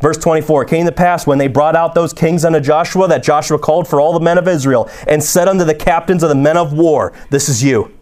[0.01, 3.23] Verse 24 It came to pass when they brought out those kings unto Joshua that
[3.23, 6.35] Joshua called for all the men of Israel and said unto the captains of the
[6.35, 7.97] men of war, This is you,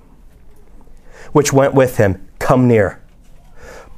[1.32, 3.00] which went with him, Come near.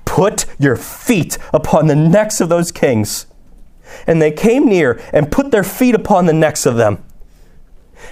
[0.04, 3.24] Put your feet upon the necks of those kings.
[4.06, 7.02] And they came near and put their feet upon the necks of them.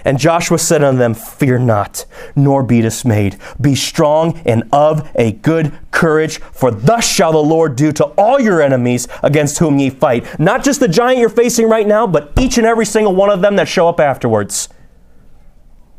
[0.07, 3.37] And Joshua said unto them, Fear not, nor be dismayed.
[3.61, 8.41] Be strong and of a good courage, for thus shall the Lord do to all
[8.41, 10.41] your enemies against whom ye fight.
[10.41, 13.43] Not just the giant you're facing right now, but each and every single one of
[13.43, 14.71] them that show up afterwards.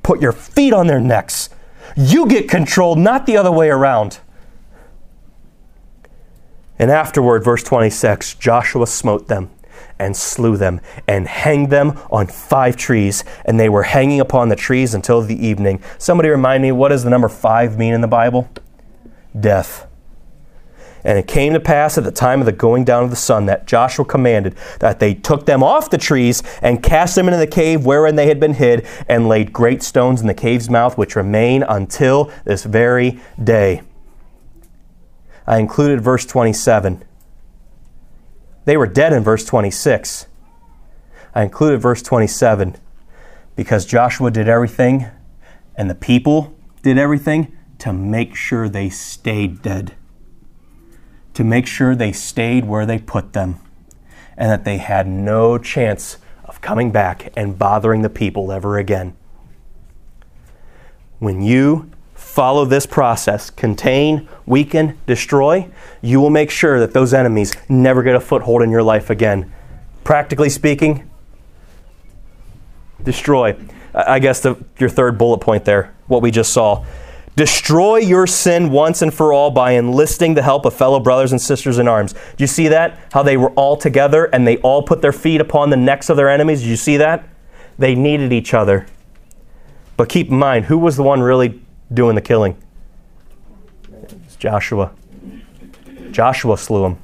[0.01, 1.49] Put your feet on their necks.
[1.95, 4.19] You get controlled, not the other way around.
[6.79, 9.49] And afterward, verse 26 Joshua smote them
[9.99, 13.23] and slew them and hanged them on five trees.
[13.45, 15.81] And they were hanging upon the trees until the evening.
[15.97, 18.49] Somebody remind me, what does the number five mean in the Bible?
[19.39, 19.87] Death.
[21.03, 23.45] And it came to pass at the time of the going down of the sun
[23.47, 27.47] that Joshua commanded that they took them off the trees and cast them into the
[27.47, 31.15] cave wherein they had been hid, and laid great stones in the cave's mouth, which
[31.15, 33.81] remain until this very day.
[35.45, 37.03] I included verse 27.
[38.65, 40.27] They were dead in verse 26.
[41.35, 42.75] I included verse 27
[43.55, 45.07] because Joshua did everything
[45.75, 49.93] and the people did everything to make sure they stayed dead,
[51.33, 53.59] to make sure they stayed where they put them,
[54.37, 59.15] and that they had no chance of coming back and bothering the people ever again.
[61.19, 65.69] When you follow this process contain, weaken, destroy
[66.03, 69.51] you will make sure that those enemies never get a foothold in your life again.
[70.03, 71.09] Practically speaking,
[73.01, 73.55] destroy.
[73.93, 76.85] I guess the, your third bullet point there, what we just saw.
[77.35, 81.41] Destroy your sin once and for all by enlisting the help of fellow brothers and
[81.41, 82.13] sisters in arms.
[82.13, 82.99] Do you see that?
[83.11, 86.17] How they were all together and they all put their feet upon the necks of
[86.17, 86.61] their enemies?
[86.61, 87.27] Do you see that?
[87.79, 88.85] They needed each other.
[89.97, 92.55] But keep in mind, who was the one really doing the killing?
[94.25, 94.91] It's Joshua.
[96.11, 96.97] Joshua slew him.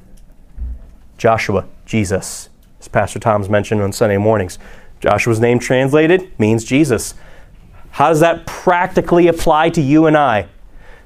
[1.18, 4.58] Joshua, Jesus, as Pastor Tom's mentioned on Sunday mornings.
[5.00, 7.14] Joshua's name translated means Jesus.
[7.90, 10.48] How does that practically apply to you and I?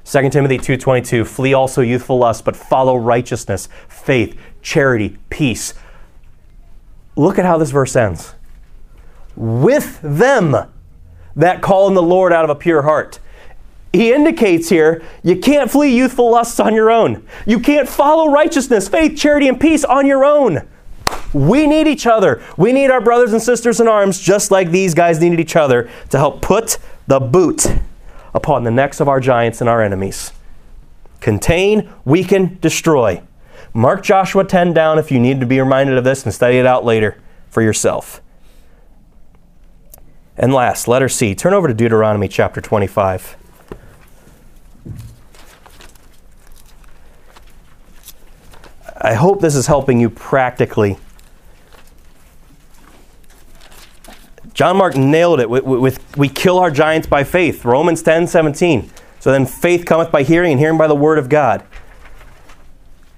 [0.03, 5.73] 2 Timothy 2:22 Flee also youthful lust but follow righteousness, faith, charity, peace.
[7.15, 8.35] Look at how this verse ends.
[9.35, 10.55] With them
[11.35, 13.19] that call in the Lord out of a pure heart
[13.95, 17.25] he indicates here you can't flee youthful lusts on your own.
[17.45, 20.67] You can't follow righteousness, faith, charity, and peace on your own.
[21.35, 22.41] We need each other.
[22.55, 25.89] We need our brothers and sisters in arms, just like these guys needed each other
[26.09, 27.65] to help put the boot
[28.33, 30.31] upon the necks of our giants and our enemies.
[31.19, 33.21] Contain, weaken, destroy.
[33.73, 36.65] Mark Joshua 10 down if you need to be reminded of this and study it
[36.65, 38.21] out later for yourself.
[40.37, 41.35] And last, letter C.
[41.35, 43.35] Turn over to Deuteronomy chapter 25.
[49.01, 50.97] I hope this is helping you practically.
[54.55, 57.65] John Mark nailed it with, with, we kill our giants by faith.
[57.65, 58.89] Romans 10 17.
[59.19, 61.63] So then faith cometh by hearing, and hearing by the word of God.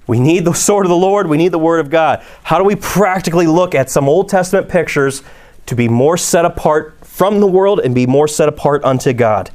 [0.08, 2.26] We need the sword of the Lord, we need the word of God.
[2.44, 5.22] How do we practically look at some Old Testament pictures
[5.68, 9.52] to be more set apart from the world and be more set apart unto God?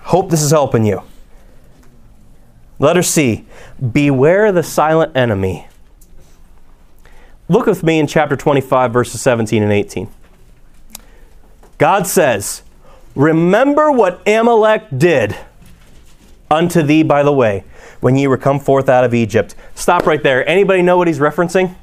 [0.00, 1.02] Hope this is helping you.
[2.78, 3.46] Letter C
[3.92, 5.68] Beware the silent enemy.
[7.48, 10.10] Look with me in chapter 25, verses 17 and 18.
[11.78, 12.62] God says,
[13.14, 15.36] Remember what Amalek did
[16.50, 17.64] unto thee by the way,
[18.00, 19.54] when ye were come forth out of Egypt.
[19.74, 20.48] Stop right there.
[20.48, 21.74] Anybody know what he's referencing?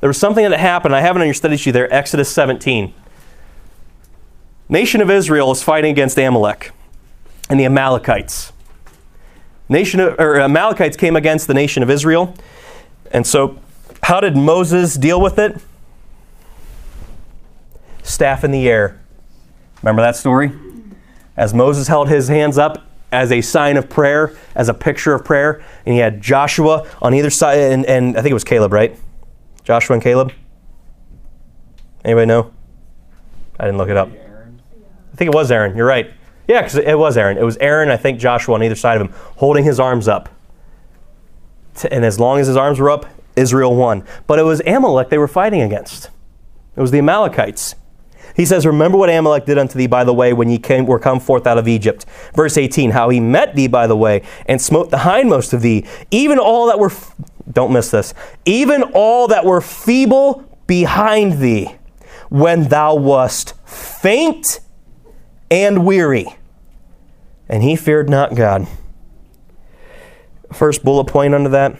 [0.00, 0.94] There was something that happened.
[0.94, 2.92] I have it on your study sheet there, Exodus 17.
[4.68, 6.72] Nation of Israel is fighting against Amalek
[7.48, 8.52] and the Amalekites.
[9.68, 12.34] Nation of, or Amalekites came against the nation of Israel.
[13.10, 13.58] And so,
[14.02, 15.60] how did Moses deal with it?
[18.04, 19.00] Staff in the air.
[19.82, 20.52] Remember that story?
[21.36, 25.24] As Moses held his hands up as a sign of prayer, as a picture of
[25.24, 28.72] prayer, and he had Joshua on either side, and, and I think it was Caleb,
[28.72, 28.96] right?
[29.64, 30.32] Joshua and Caleb?
[32.04, 32.52] Anybody know?
[33.58, 34.10] I didn't look it up.
[34.10, 35.76] I think it was Aaron.
[35.76, 36.12] You're right.
[36.46, 37.38] Yeah, because it was Aaron.
[37.38, 40.28] It was Aaron, I think Joshua on either side of him, holding his arms up.
[41.90, 44.04] And as long as his arms were up, Israel won.
[44.26, 46.10] But it was Amalek they were fighting against.
[46.76, 47.76] It was the Amalekites.
[48.34, 50.98] He says, Remember what Amalek did unto thee by the way when ye came, were
[50.98, 52.04] come forth out of Egypt.
[52.34, 55.86] Verse 18, How he met thee by the way and smote the hindmost of thee,
[56.10, 57.14] even all that were, f-
[57.50, 58.12] don't miss this,
[58.44, 61.74] even all that were feeble behind thee,
[62.28, 64.60] when thou wast faint
[65.50, 66.26] and weary.
[67.48, 68.66] And he feared not God.
[70.52, 71.78] First bullet point under that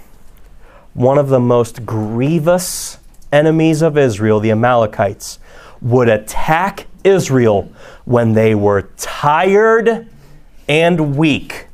[0.94, 2.98] one of the most grievous
[3.32, 5.40] enemies of Israel, the Amalekites,
[5.80, 7.70] would attack Israel
[8.04, 10.08] when they were tired
[10.68, 11.66] and weak,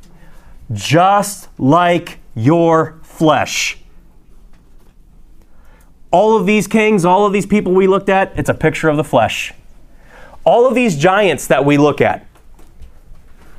[0.71, 3.77] just like your flesh.
[6.11, 8.97] All of these kings, all of these people we looked at, it's a picture of
[8.97, 9.53] the flesh.
[10.43, 12.25] All of these giants that we look at,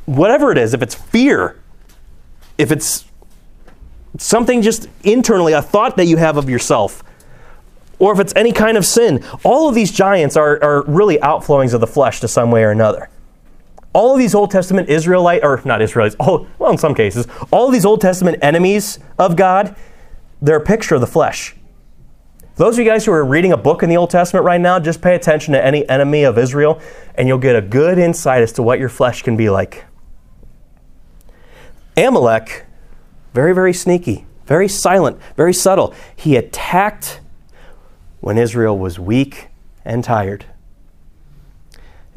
[0.05, 1.59] whatever it is, if it's fear,
[2.59, 3.05] if it's
[4.18, 7.03] something just internally, a thought that you have of yourself,
[8.03, 9.24] or if it's any kind of sin.
[9.44, 12.72] All of these giants are, are really outflowings of the flesh to some way or
[12.72, 13.09] another.
[13.92, 17.68] All of these Old Testament Israelite, or not Israelites, all, well, in some cases, all
[17.68, 19.76] of these Old Testament enemies of God,
[20.40, 21.55] they're a picture of the flesh.
[22.57, 24.80] Those of you guys who are reading a book in the Old Testament right now,
[24.80, 26.80] just pay attention to any enemy of Israel,
[27.14, 29.84] and you'll get a good insight as to what your flesh can be like.
[31.96, 32.66] Amalek
[33.32, 35.94] very, very sneaky, very silent, very subtle.
[36.16, 37.20] He attacked
[38.22, 39.48] when Israel was weak
[39.84, 40.46] and tired.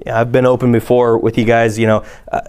[0.05, 2.05] Yeah, I've been open before with you guys, you know.
[2.31, 2.41] Uh,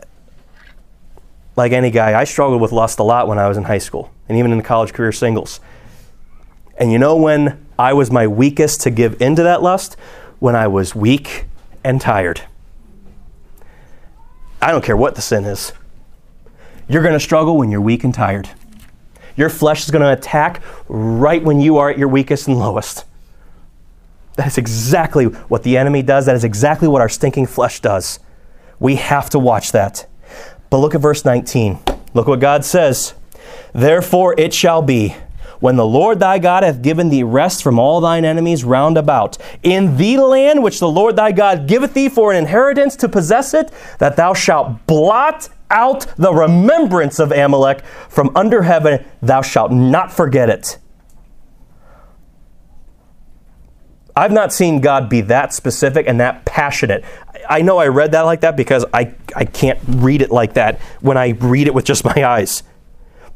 [1.57, 4.13] like any guy, I struggled with lust a lot when I was in high school
[4.29, 5.61] and even in the college career singles.
[6.77, 9.97] And you know when I was my weakest to give into that lust?
[10.39, 11.47] When I was weak
[11.83, 12.43] and tired.
[14.61, 15.73] I don't care what the sin is.
[16.91, 18.51] You're going to struggle when you're weak and tired.
[19.35, 23.07] Your flesh is going to attack right when you are at your weakest and lowest.
[24.37, 26.27] That is exactly what the enemy does.
[26.27, 28.21] That is exactly what our stinking flesh does.
[28.79, 30.07] We have to watch that.
[30.71, 31.79] But look at verse 19.
[32.15, 33.15] Look what God says.
[33.73, 35.17] Therefore it shall be
[35.61, 39.39] when the Lord thy God hath given thee rest from all thine enemies round about,
[39.63, 43.55] in the land which the Lord thy God giveth thee for an inheritance to possess
[43.55, 49.73] it, that thou shalt blot out the remembrance of Amalek from under heaven, thou shalt
[49.73, 50.79] not forget it.
[54.17, 57.05] I've not seen God be that specific and that passionate.
[57.49, 60.81] I know I read that like that because I, I can't read it like that
[61.01, 62.63] when I read it with just my eyes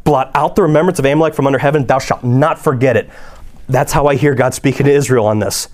[0.05, 3.11] blot out the remembrance of Amalek from under heaven, thou shalt not forget it.
[3.69, 5.69] That's how I hear God speaking to Israel on this.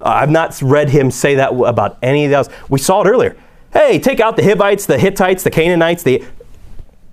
[0.00, 2.48] I've not read him say that about any of those.
[2.68, 3.36] We saw it earlier.
[3.72, 6.02] Hey, take out the Hivites, the Hittites, the Canaanites.
[6.02, 6.24] The...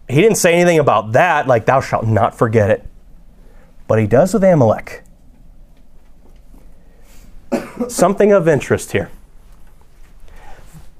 [0.07, 2.85] He didn't say anything about that, like, thou shalt not forget it.
[3.87, 5.03] But he does with Amalek.
[7.87, 9.09] Something of interest here.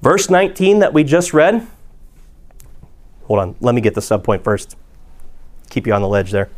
[0.02, 1.66] Verse 19 that we just read.
[3.24, 4.76] Hold on, let me get the subpoint first
[5.70, 6.50] keep you on the ledge there.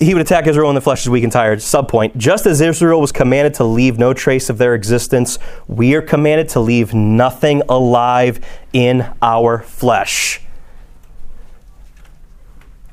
[0.00, 1.58] He would attack Israel in the flesh as weak and tired.
[1.58, 6.02] Subpoint Just as Israel was commanded to leave no trace of their existence, we are
[6.02, 8.38] commanded to leave nothing alive
[8.72, 10.40] in our flesh.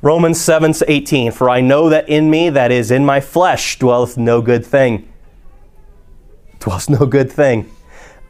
[0.02, 3.78] Romans 7 to 18 For I know that in me, that is, in my flesh,
[3.78, 5.08] dwelleth no good thing.
[6.58, 7.70] Dwells no good thing.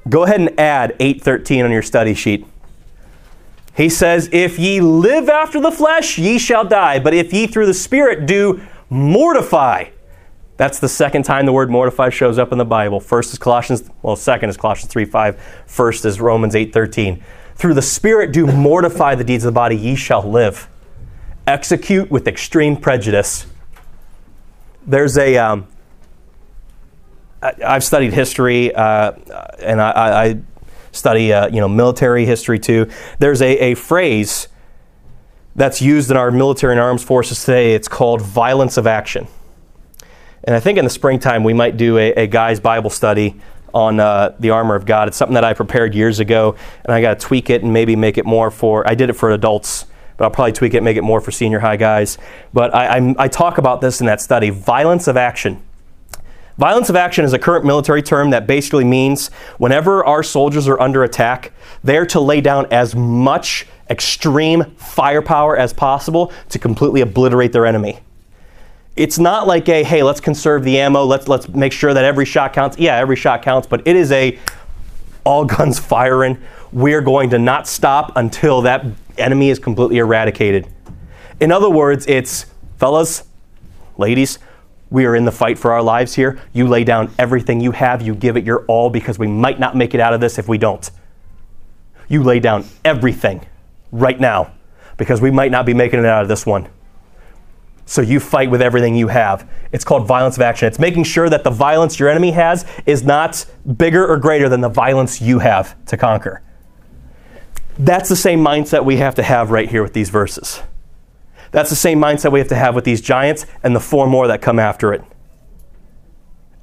[0.09, 2.47] Go ahead and add 813 on your study sheet.
[3.77, 6.99] He says, If ye live after the flesh, ye shall die.
[6.99, 9.87] But if ye through the Spirit do mortify,
[10.57, 13.01] that's the second time the word mortify shows up in the Bible.
[13.01, 15.65] First is Colossians, well, second is Colossians 3 5.
[15.67, 17.23] First is Romans 8 13.
[17.55, 20.69] Through the Spirit do mortify the deeds of the body, ye shall live.
[21.47, 23.47] Execute with extreme prejudice.
[24.87, 25.37] There's a.
[25.37, 25.67] Um,
[27.43, 29.13] I've studied history, uh,
[29.61, 30.41] and I, I
[30.91, 32.91] study uh, you know military history too.
[33.19, 34.49] There's a, a phrase
[35.55, 37.75] that's used in our military and armed forces today.
[37.75, 39.27] It's called violence of action.
[40.45, 43.41] And I think in the springtime we might do a, a guy's Bible study
[43.75, 45.09] on uh, the armor of God.
[45.09, 47.97] It's something that I prepared years ago, and I got to tweak it and maybe
[47.97, 48.89] make it more for.
[48.89, 49.87] I did it for adults,
[50.17, 52.19] but I'll probably tweak it, make it more for senior high guys.
[52.53, 55.63] But I, I, I talk about this in that study: violence of action.
[56.59, 60.81] Violence of action is a current military term that basically means whenever our soldiers are
[60.81, 61.53] under attack,
[61.85, 67.99] they're to lay down as much extreme firepower as possible to completely obliterate their enemy.
[68.97, 72.25] It's not like a hey, let's conserve the ammo, let's let's make sure that every
[72.25, 72.79] shot counts.
[72.79, 74.39] Yeah, every shot counts, but it is a
[75.25, 76.39] all guns firing.
[76.73, 78.87] We're going to not stop until that
[79.19, 80.69] enemy is completely eradicated.
[81.41, 82.47] In other words, it's
[82.79, 83.25] fellas,
[83.99, 84.39] ladies,
[84.91, 86.41] we are in the fight for our lives here.
[86.53, 89.77] You lay down everything you have, you give it your all because we might not
[89.77, 90.89] make it out of this if we don't.
[92.09, 93.45] You lay down everything
[93.91, 94.53] right now
[94.97, 96.69] because we might not be making it out of this one.
[97.85, 99.49] So you fight with everything you have.
[99.71, 100.67] It's called violence of action.
[100.67, 103.47] It's making sure that the violence your enemy has is not
[103.77, 106.43] bigger or greater than the violence you have to conquer.
[107.79, 110.63] That's the same mindset we have to have right here with these verses.
[111.51, 114.27] That's the same mindset we have to have with these giants and the four more
[114.29, 115.03] that come after it.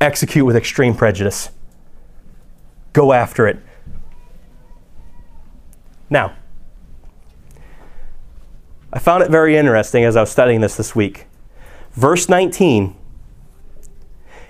[0.01, 1.49] Execute with extreme prejudice.
[2.93, 3.59] Go after it.
[6.09, 6.35] Now,
[8.91, 11.25] I found it very interesting as I was studying this this week.
[11.93, 12.95] Verse 19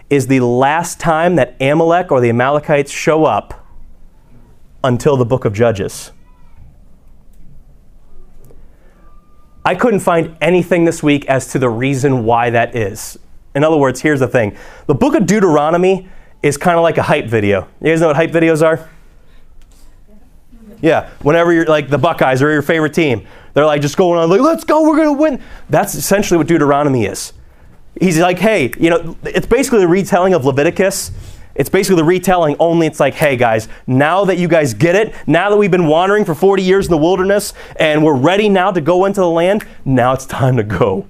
[0.10, 3.66] is the last time that Amalek or the Amalekites show up
[4.84, 6.12] until the book of Judges.
[9.66, 13.18] I couldn't find anything this week as to the reason why that is.
[13.56, 14.58] In other words, here's the thing
[14.88, 16.10] the book of Deuteronomy
[16.42, 17.68] is kind of like a hype video.
[17.82, 18.90] You guys know what hype videos are?
[20.82, 24.30] Yeah, whenever you're like the Buckeyes or your favorite team, they're like just going on
[24.30, 27.32] like, "Let's go, we're gonna win." That's essentially what Deuteronomy is.
[28.02, 31.12] He's like, "Hey, you know, it's basically the retelling of Leviticus."
[31.56, 35.14] It's basically the retelling, only it's like, hey guys, now that you guys get it,
[35.28, 38.72] now that we've been wandering for 40 years in the wilderness and we're ready now
[38.72, 41.08] to go into the land, now it's time to go.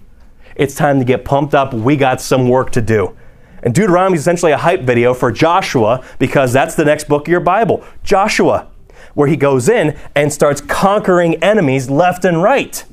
[0.55, 1.73] It's time to get pumped up.
[1.73, 3.17] We got some work to do.
[3.63, 7.31] And Deuteronomy is essentially a hype video for Joshua because that's the next book of
[7.31, 7.83] your Bible.
[8.03, 8.67] Joshua,
[9.13, 12.83] where he goes in and starts conquering enemies left and right.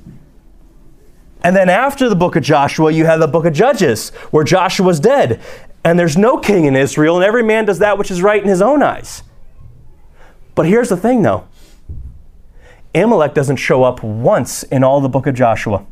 [1.42, 5.00] And then after the book of Joshua, you have the book of Judges, where Joshua's
[5.00, 5.40] dead
[5.84, 8.48] and there's no king in Israel, and every man does that which is right in
[8.48, 9.22] his own eyes.
[10.54, 11.46] But here's the thing, though
[12.94, 15.86] Amalek doesn't show up once in all the book of Joshua.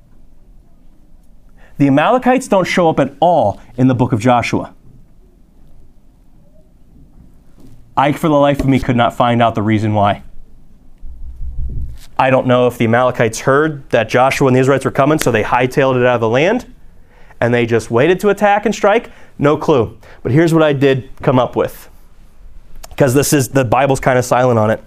[1.78, 4.74] The Amalekites don't show up at all in the book of Joshua.
[7.96, 10.22] I, for the life of me, could not find out the reason why.
[12.19, 15.31] I don't know if the Amalekites heard that Joshua and the Israelites were coming, so
[15.31, 16.73] they hightailed it out of the land
[17.41, 19.11] and they just waited to attack and strike?
[19.39, 19.97] No clue.
[20.23, 21.89] But here's what I did come up with.
[22.91, 24.83] Because this is the Bible's kind of silent on it.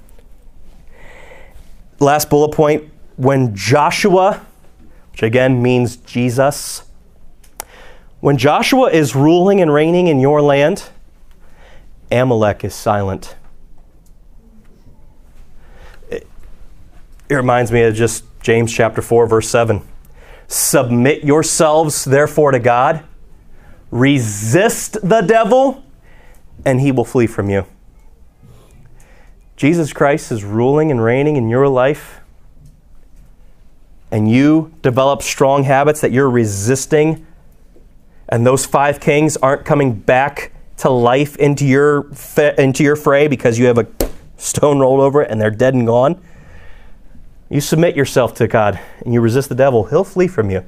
[1.99, 4.45] Last bullet point when Joshua,
[5.11, 6.83] which again means Jesus,
[8.19, 10.89] when Joshua is ruling and reigning in your land,
[12.11, 13.35] Amalek is silent.
[17.31, 19.81] It reminds me of just James chapter 4, verse 7.
[20.49, 23.05] Submit yourselves, therefore, to God.
[23.89, 25.81] Resist the devil,
[26.65, 27.65] and he will flee from you.
[29.55, 32.19] Jesus Christ is ruling and reigning in your life,
[34.11, 37.25] and you develop strong habits that you're resisting,
[38.27, 42.11] and those five kings aren't coming back to life into your,
[42.57, 43.87] into your fray because you have a
[44.35, 46.21] stone rolled over it and they're dead and gone
[47.51, 50.63] you submit yourself to God and you resist the devil, he'll flee from you.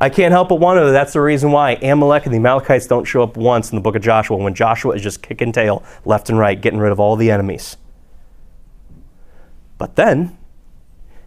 [0.00, 3.06] I can't help but wonder that that's the reason why Amalek and the Amalekites don't
[3.06, 6.28] show up once in the book of Joshua when Joshua is just kicking tail left
[6.28, 7.76] and right, getting rid of all the enemies.
[9.78, 10.36] But then,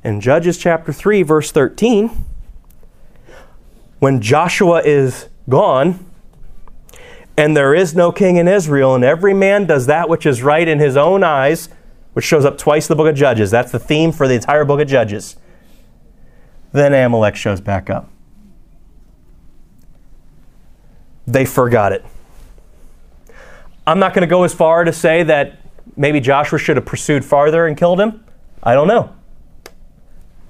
[0.04, 2.12] in Judges chapter 3, verse 13,
[4.00, 6.06] when Joshua is gone
[7.36, 10.68] and there is no king in Israel, and every man does that which is right
[10.68, 11.70] in his own eyes,
[12.14, 13.52] which shows up twice in the book of Judges.
[13.52, 15.38] That's the theme for the entire book of Judges.
[16.72, 18.10] Then Amalek shows back up.
[21.26, 22.06] They forgot it.
[23.86, 25.60] I'm not going to go as far to say that
[25.96, 28.24] maybe Joshua should have pursued farther and killed him.
[28.62, 29.16] I don't know.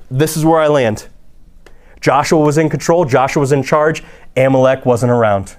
[0.10, 1.08] This is where I land.
[2.02, 4.04] Joshua was in control, Joshua was in charge,
[4.36, 5.58] Amalek wasn't around.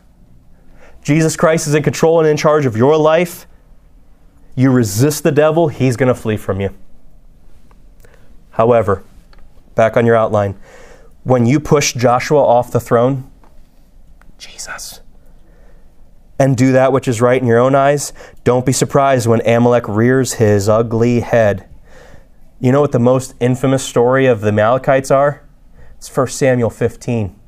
[1.02, 3.46] Jesus Christ is in control and in charge of your life
[4.54, 6.74] you resist the devil, he's going to flee from you.
[8.50, 9.02] However,
[9.74, 10.58] back on your outline,
[11.24, 13.30] when you push Joshua off the throne,
[14.38, 15.00] Jesus,
[16.38, 18.12] and do that which is right in your own eyes,
[18.44, 21.68] don't be surprised when Amalek rears his ugly head.
[22.58, 25.42] You know what the most infamous story of the Amalekites are?
[25.96, 27.38] It's 1 Samuel 15.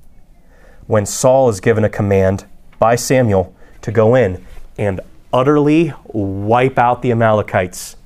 [0.86, 2.44] When Saul is given a command
[2.78, 4.44] by Samuel to go in
[4.76, 5.00] and
[5.32, 7.96] utterly wipe out the Amalekites.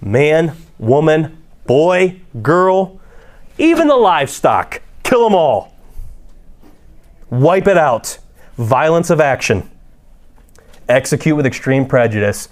[0.00, 3.00] Man, woman, boy, girl,
[3.58, 4.82] even the livestock.
[5.02, 5.74] Kill them all.
[7.30, 8.18] Wipe it out.
[8.56, 9.70] Violence of action.
[10.88, 12.48] Execute with extreme prejudice.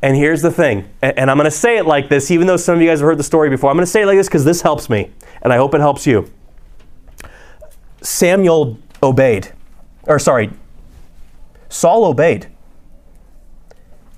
[0.00, 2.76] And here's the thing, and I'm going to say it like this, even though some
[2.76, 3.68] of you guys have heard the story before.
[3.68, 5.10] I'm going to say it like this because this helps me,
[5.42, 6.30] and I hope it helps you.
[8.00, 9.52] Samuel obeyed.
[10.04, 10.50] Or, sorry,
[11.68, 12.46] Saul obeyed.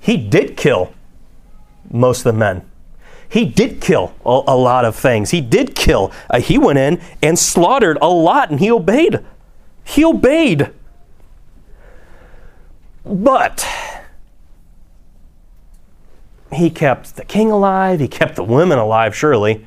[0.01, 0.93] He did kill
[1.91, 2.69] most of the men.
[3.29, 5.31] He did kill a, a lot of things.
[5.31, 6.11] He did kill.
[6.29, 9.21] Uh, he went in and slaughtered a lot and he obeyed.
[9.85, 10.71] He obeyed.
[13.05, 13.67] But
[16.53, 19.67] he kept the king alive, he kept the women alive, surely.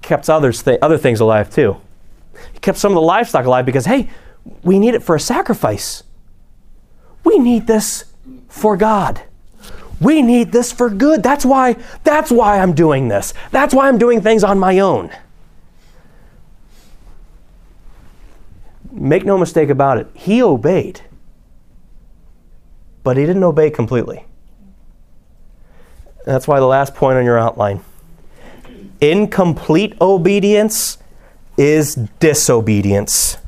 [0.00, 1.80] Kept others th- other things alive too.
[2.52, 4.08] He kept some of the livestock alive because, hey,
[4.62, 6.02] we need it for a sacrifice.
[7.22, 8.04] We need this
[8.48, 9.22] for God.
[10.00, 11.22] We need this for good.
[11.22, 13.34] That's why that's why I'm doing this.
[13.50, 15.10] That's why I'm doing things on my own.
[18.90, 20.08] Make no mistake about it.
[20.14, 21.02] He obeyed.
[23.02, 24.24] But he didn't obey completely.
[26.24, 27.82] That's why the last point on your outline.
[29.00, 30.98] Incomplete obedience
[31.56, 33.38] is disobedience.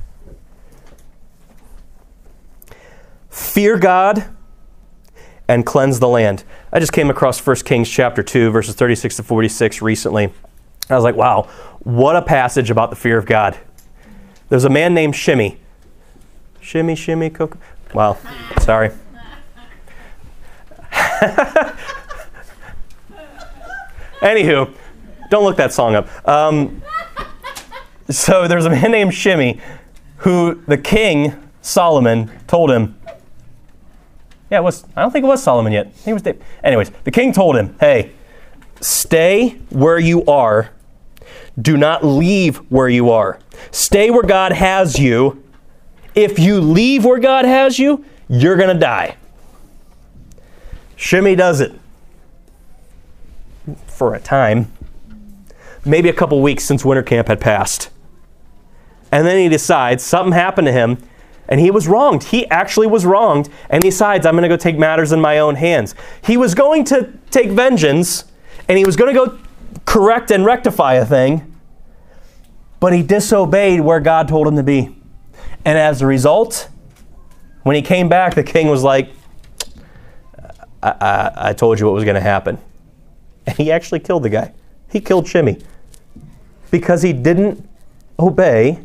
[3.30, 4.24] Fear God
[5.52, 6.44] and cleanse the land.
[6.72, 10.32] I just came across 1 Kings chapter 2 verses 36 to 46 recently.
[10.88, 11.42] I was like, wow,
[11.80, 13.58] what a passage about the fear of God.
[14.48, 15.58] There's a man named Shimmy.
[16.62, 17.58] Shimmy, shimmy, cook.
[17.92, 18.16] Wow,
[18.60, 18.92] sorry.
[24.22, 24.72] Anywho,
[25.28, 26.08] don't look that song up.
[26.26, 26.80] Um,
[28.08, 29.60] so there's a man named Shimmy
[30.18, 32.96] who the king, Solomon, told him,
[34.52, 34.84] yeah, it was.
[34.94, 35.90] I don't think it was Solomon yet.
[36.04, 36.20] He was.
[36.20, 36.42] David.
[36.62, 38.10] Anyways, the king told him, "Hey,
[38.82, 40.70] stay where you are.
[41.60, 43.38] Do not leave where you are.
[43.70, 45.42] Stay where God has you.
[46.14, 49.16] If you leave where God has you, you're gonna die."
[50.96, 51.72] Shimmy does it
[53.86, 54.70] for a time,
[55.82, 57.88] maybe a couple weeks since winter camp had passed.
[59.10, 60.98] And then he decides something happened to him
[61.52, 62.22] and he was wronged.
[62.22, 65.54] He actually was wronged and decides, I'm going to go take matters in my own
[65.54, 65.94] hands.
[66.24, 68.24] He was going to take vengeance
[68.70, 69.38] and he was going to go
[69.84, 71.54] correct and rectify a thing,
[72.80, 74.96] but he disobeyed where God told him to be.
[75.66, 76.70] And as a result,
[77.64, 79.10] when he came back, the king was like,
[80.82, 82.56] I, I, I told you what was going to happen.
[83.46, 84.54] And he actually killed the guy.
[84.90, 85.58] He killed Shimmy
[86.70, 87.68] because he didn't
[88.18, 88.82] obey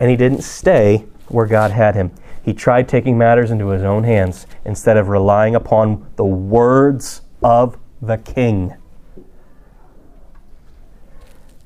[0.00, 2.12] and he didn't stay where God had him.
[2.42, 7.78] He tried taking matters into his own hands instead of relying upon the words of
[8.00, 8.74] the king.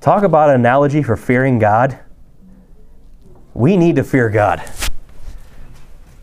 [0.01, 1.99] Talk about an analogy for fearing God.
[3.55, 4.62] We need to fear God.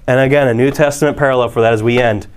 [0.05, 2.27] And again, a New Testament parallel for that as we end.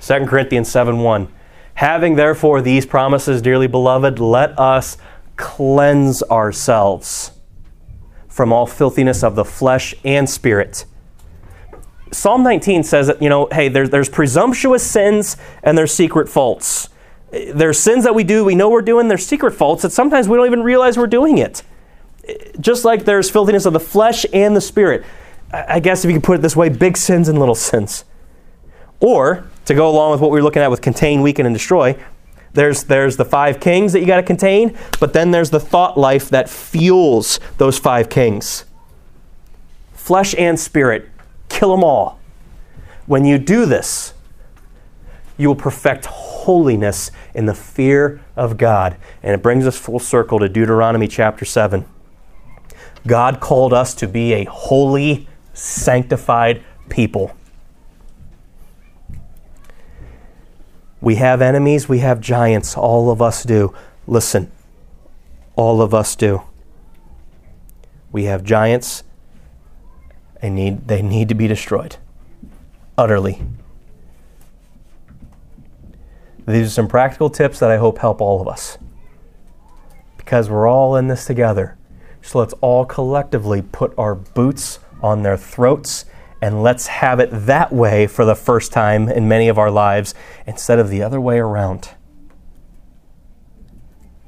[0.00, 1.28] 2 Corinthians 7 1.
[1.74, 4.96] Having therefore these promises, dearly beloved, let us
[5.36, 7.32] cleanse ourselves
[8.34, 10.86] from all filthiness of the flesh and spirit.
[12.10, 16.88] Psalm 19 says that, you know, hey, there's, there's presumptuous sins and there's secret faults.
[17.30, 20.36] There's sins that we do, we know we're doing, there's secret faults that sometimes we
[20.36, 21.62] don't even realize we're doing it.
[22.58, 25.04] Just like there's filthiness of the flesh and the spirit.
[25.52, 28.04] I guess if you could put it this way, big sins and little sins.
[28.98, 31.96] Or, to go along with what we were looking at with contain, weaken, and destroy,
[32.54, 35.98] there's, there's the five kings that you got to contain, but then there's the thought
[35.98, 38.64] life that fuels those five kings.
[39.92, 41.08] Flesh and spirit,
[41.48, 42.20] kill them all.
[43.06, 44.14] When you do this,
[45.36, 48.96] you will perfect holiness in the fear of God.
[49.22, 51.84] And it brings us full circle to Deuteronomy chapter 7.
[53.06, 57.36] God called us to be a holy, sanctified people.
[61.04, 62.78] We have enemies, we have giants.
[62.78, 63.74] All of us do.
[64.06, 64.50] Listen,
[65.54, 66.40] all of us do.
[68.10, 69.04] We have giants,
[70.40, 71.96] and need, they need to be destroyed
[72.96, 73.42] utterly.
[76.48, 78.78] These are some practical tips that I hope help all of us.
[80.16, 81.76] Because we're all in this together.
[82.22, 86.06] So let's all collectively put our boots on their throats
[86.44, 90.14] and let's have it that way for the first time in many of our lives
[90.46, 91.92] instead of the other way around.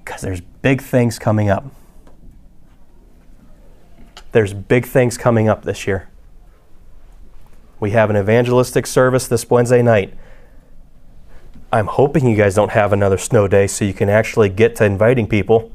[0.03, 1.67] Because there's big things coming up.
[4.33, 6.09] There's big things coming up this year.
[7.81, 10.15] We have an evangelistic service this Wednesday night.
[11.71, 14.87] I'm hoping you guys don't have another snow day so you can actually get to
[14.87, 15.71] inviting people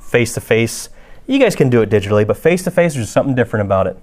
[0.00, 0.90] face to face.
[1.26, 4.00] You guys can do it digitally, but face to face, there's something different about it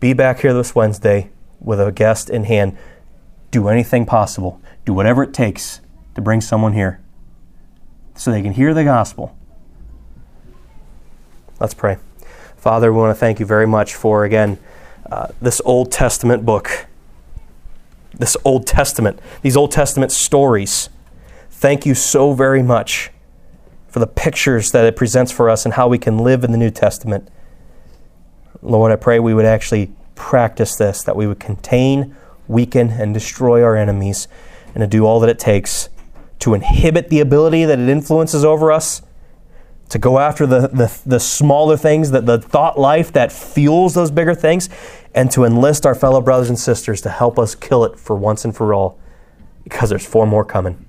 [0.00, 1.30] be back here this Wednesday
[1.60, 2.76] with a guest in hand.
[3.50, 4.60] Do anything possible.
[4.84, 5.80] Do whatever it takes
[6.14, 7.00] to bring someone here
[8.14, 9.36] so they can hear the gospel.
[11.60, 11.98] Let's pray.
[12.56, 14.58] Father, we want to thank you very much for, again,
[15.10, 16.86] uh, this Old Testament book,
[18.12, 20.90] this Old Testament, these Old Testament stories.
[21.50, 23.10] Thank you so very much
[23.88, 26.58] for the pictures that it presents for us and how we can live in the
[26.58, 27.28] New Testament.
[28.62, 32.16] Lord, I pray we would actually practice this, that we would contain,
[32.48, 34.28] weaken, and destroy our enemies,
[34.74, 35.88] and to do all that it takes
[36.40, 39.02] to inhibit the ability that it influences over us,
[39.88, 44.10] to go after the, the, the smaller things, that the thought life that fuels those
[44.10, 44.68] bigger things,
[45.14, 48.44] and to enlist our fellow brothers and sisters to help us kill it for once
[48.44, 48.98] and for all,
[49.64, 50.84] because there's four more coming.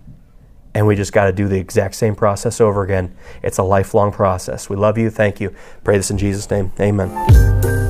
[0.74, 3.16] And we just got to do the exact same process over again.
[3.42, 4.70] It's a lifelong process.
[4.70, 5.10] We love you.
[5.10, 5.54] Thank you.
[5.84, 6.72] Pray this in Jesus' name.
[6.80, 7.89] Amen.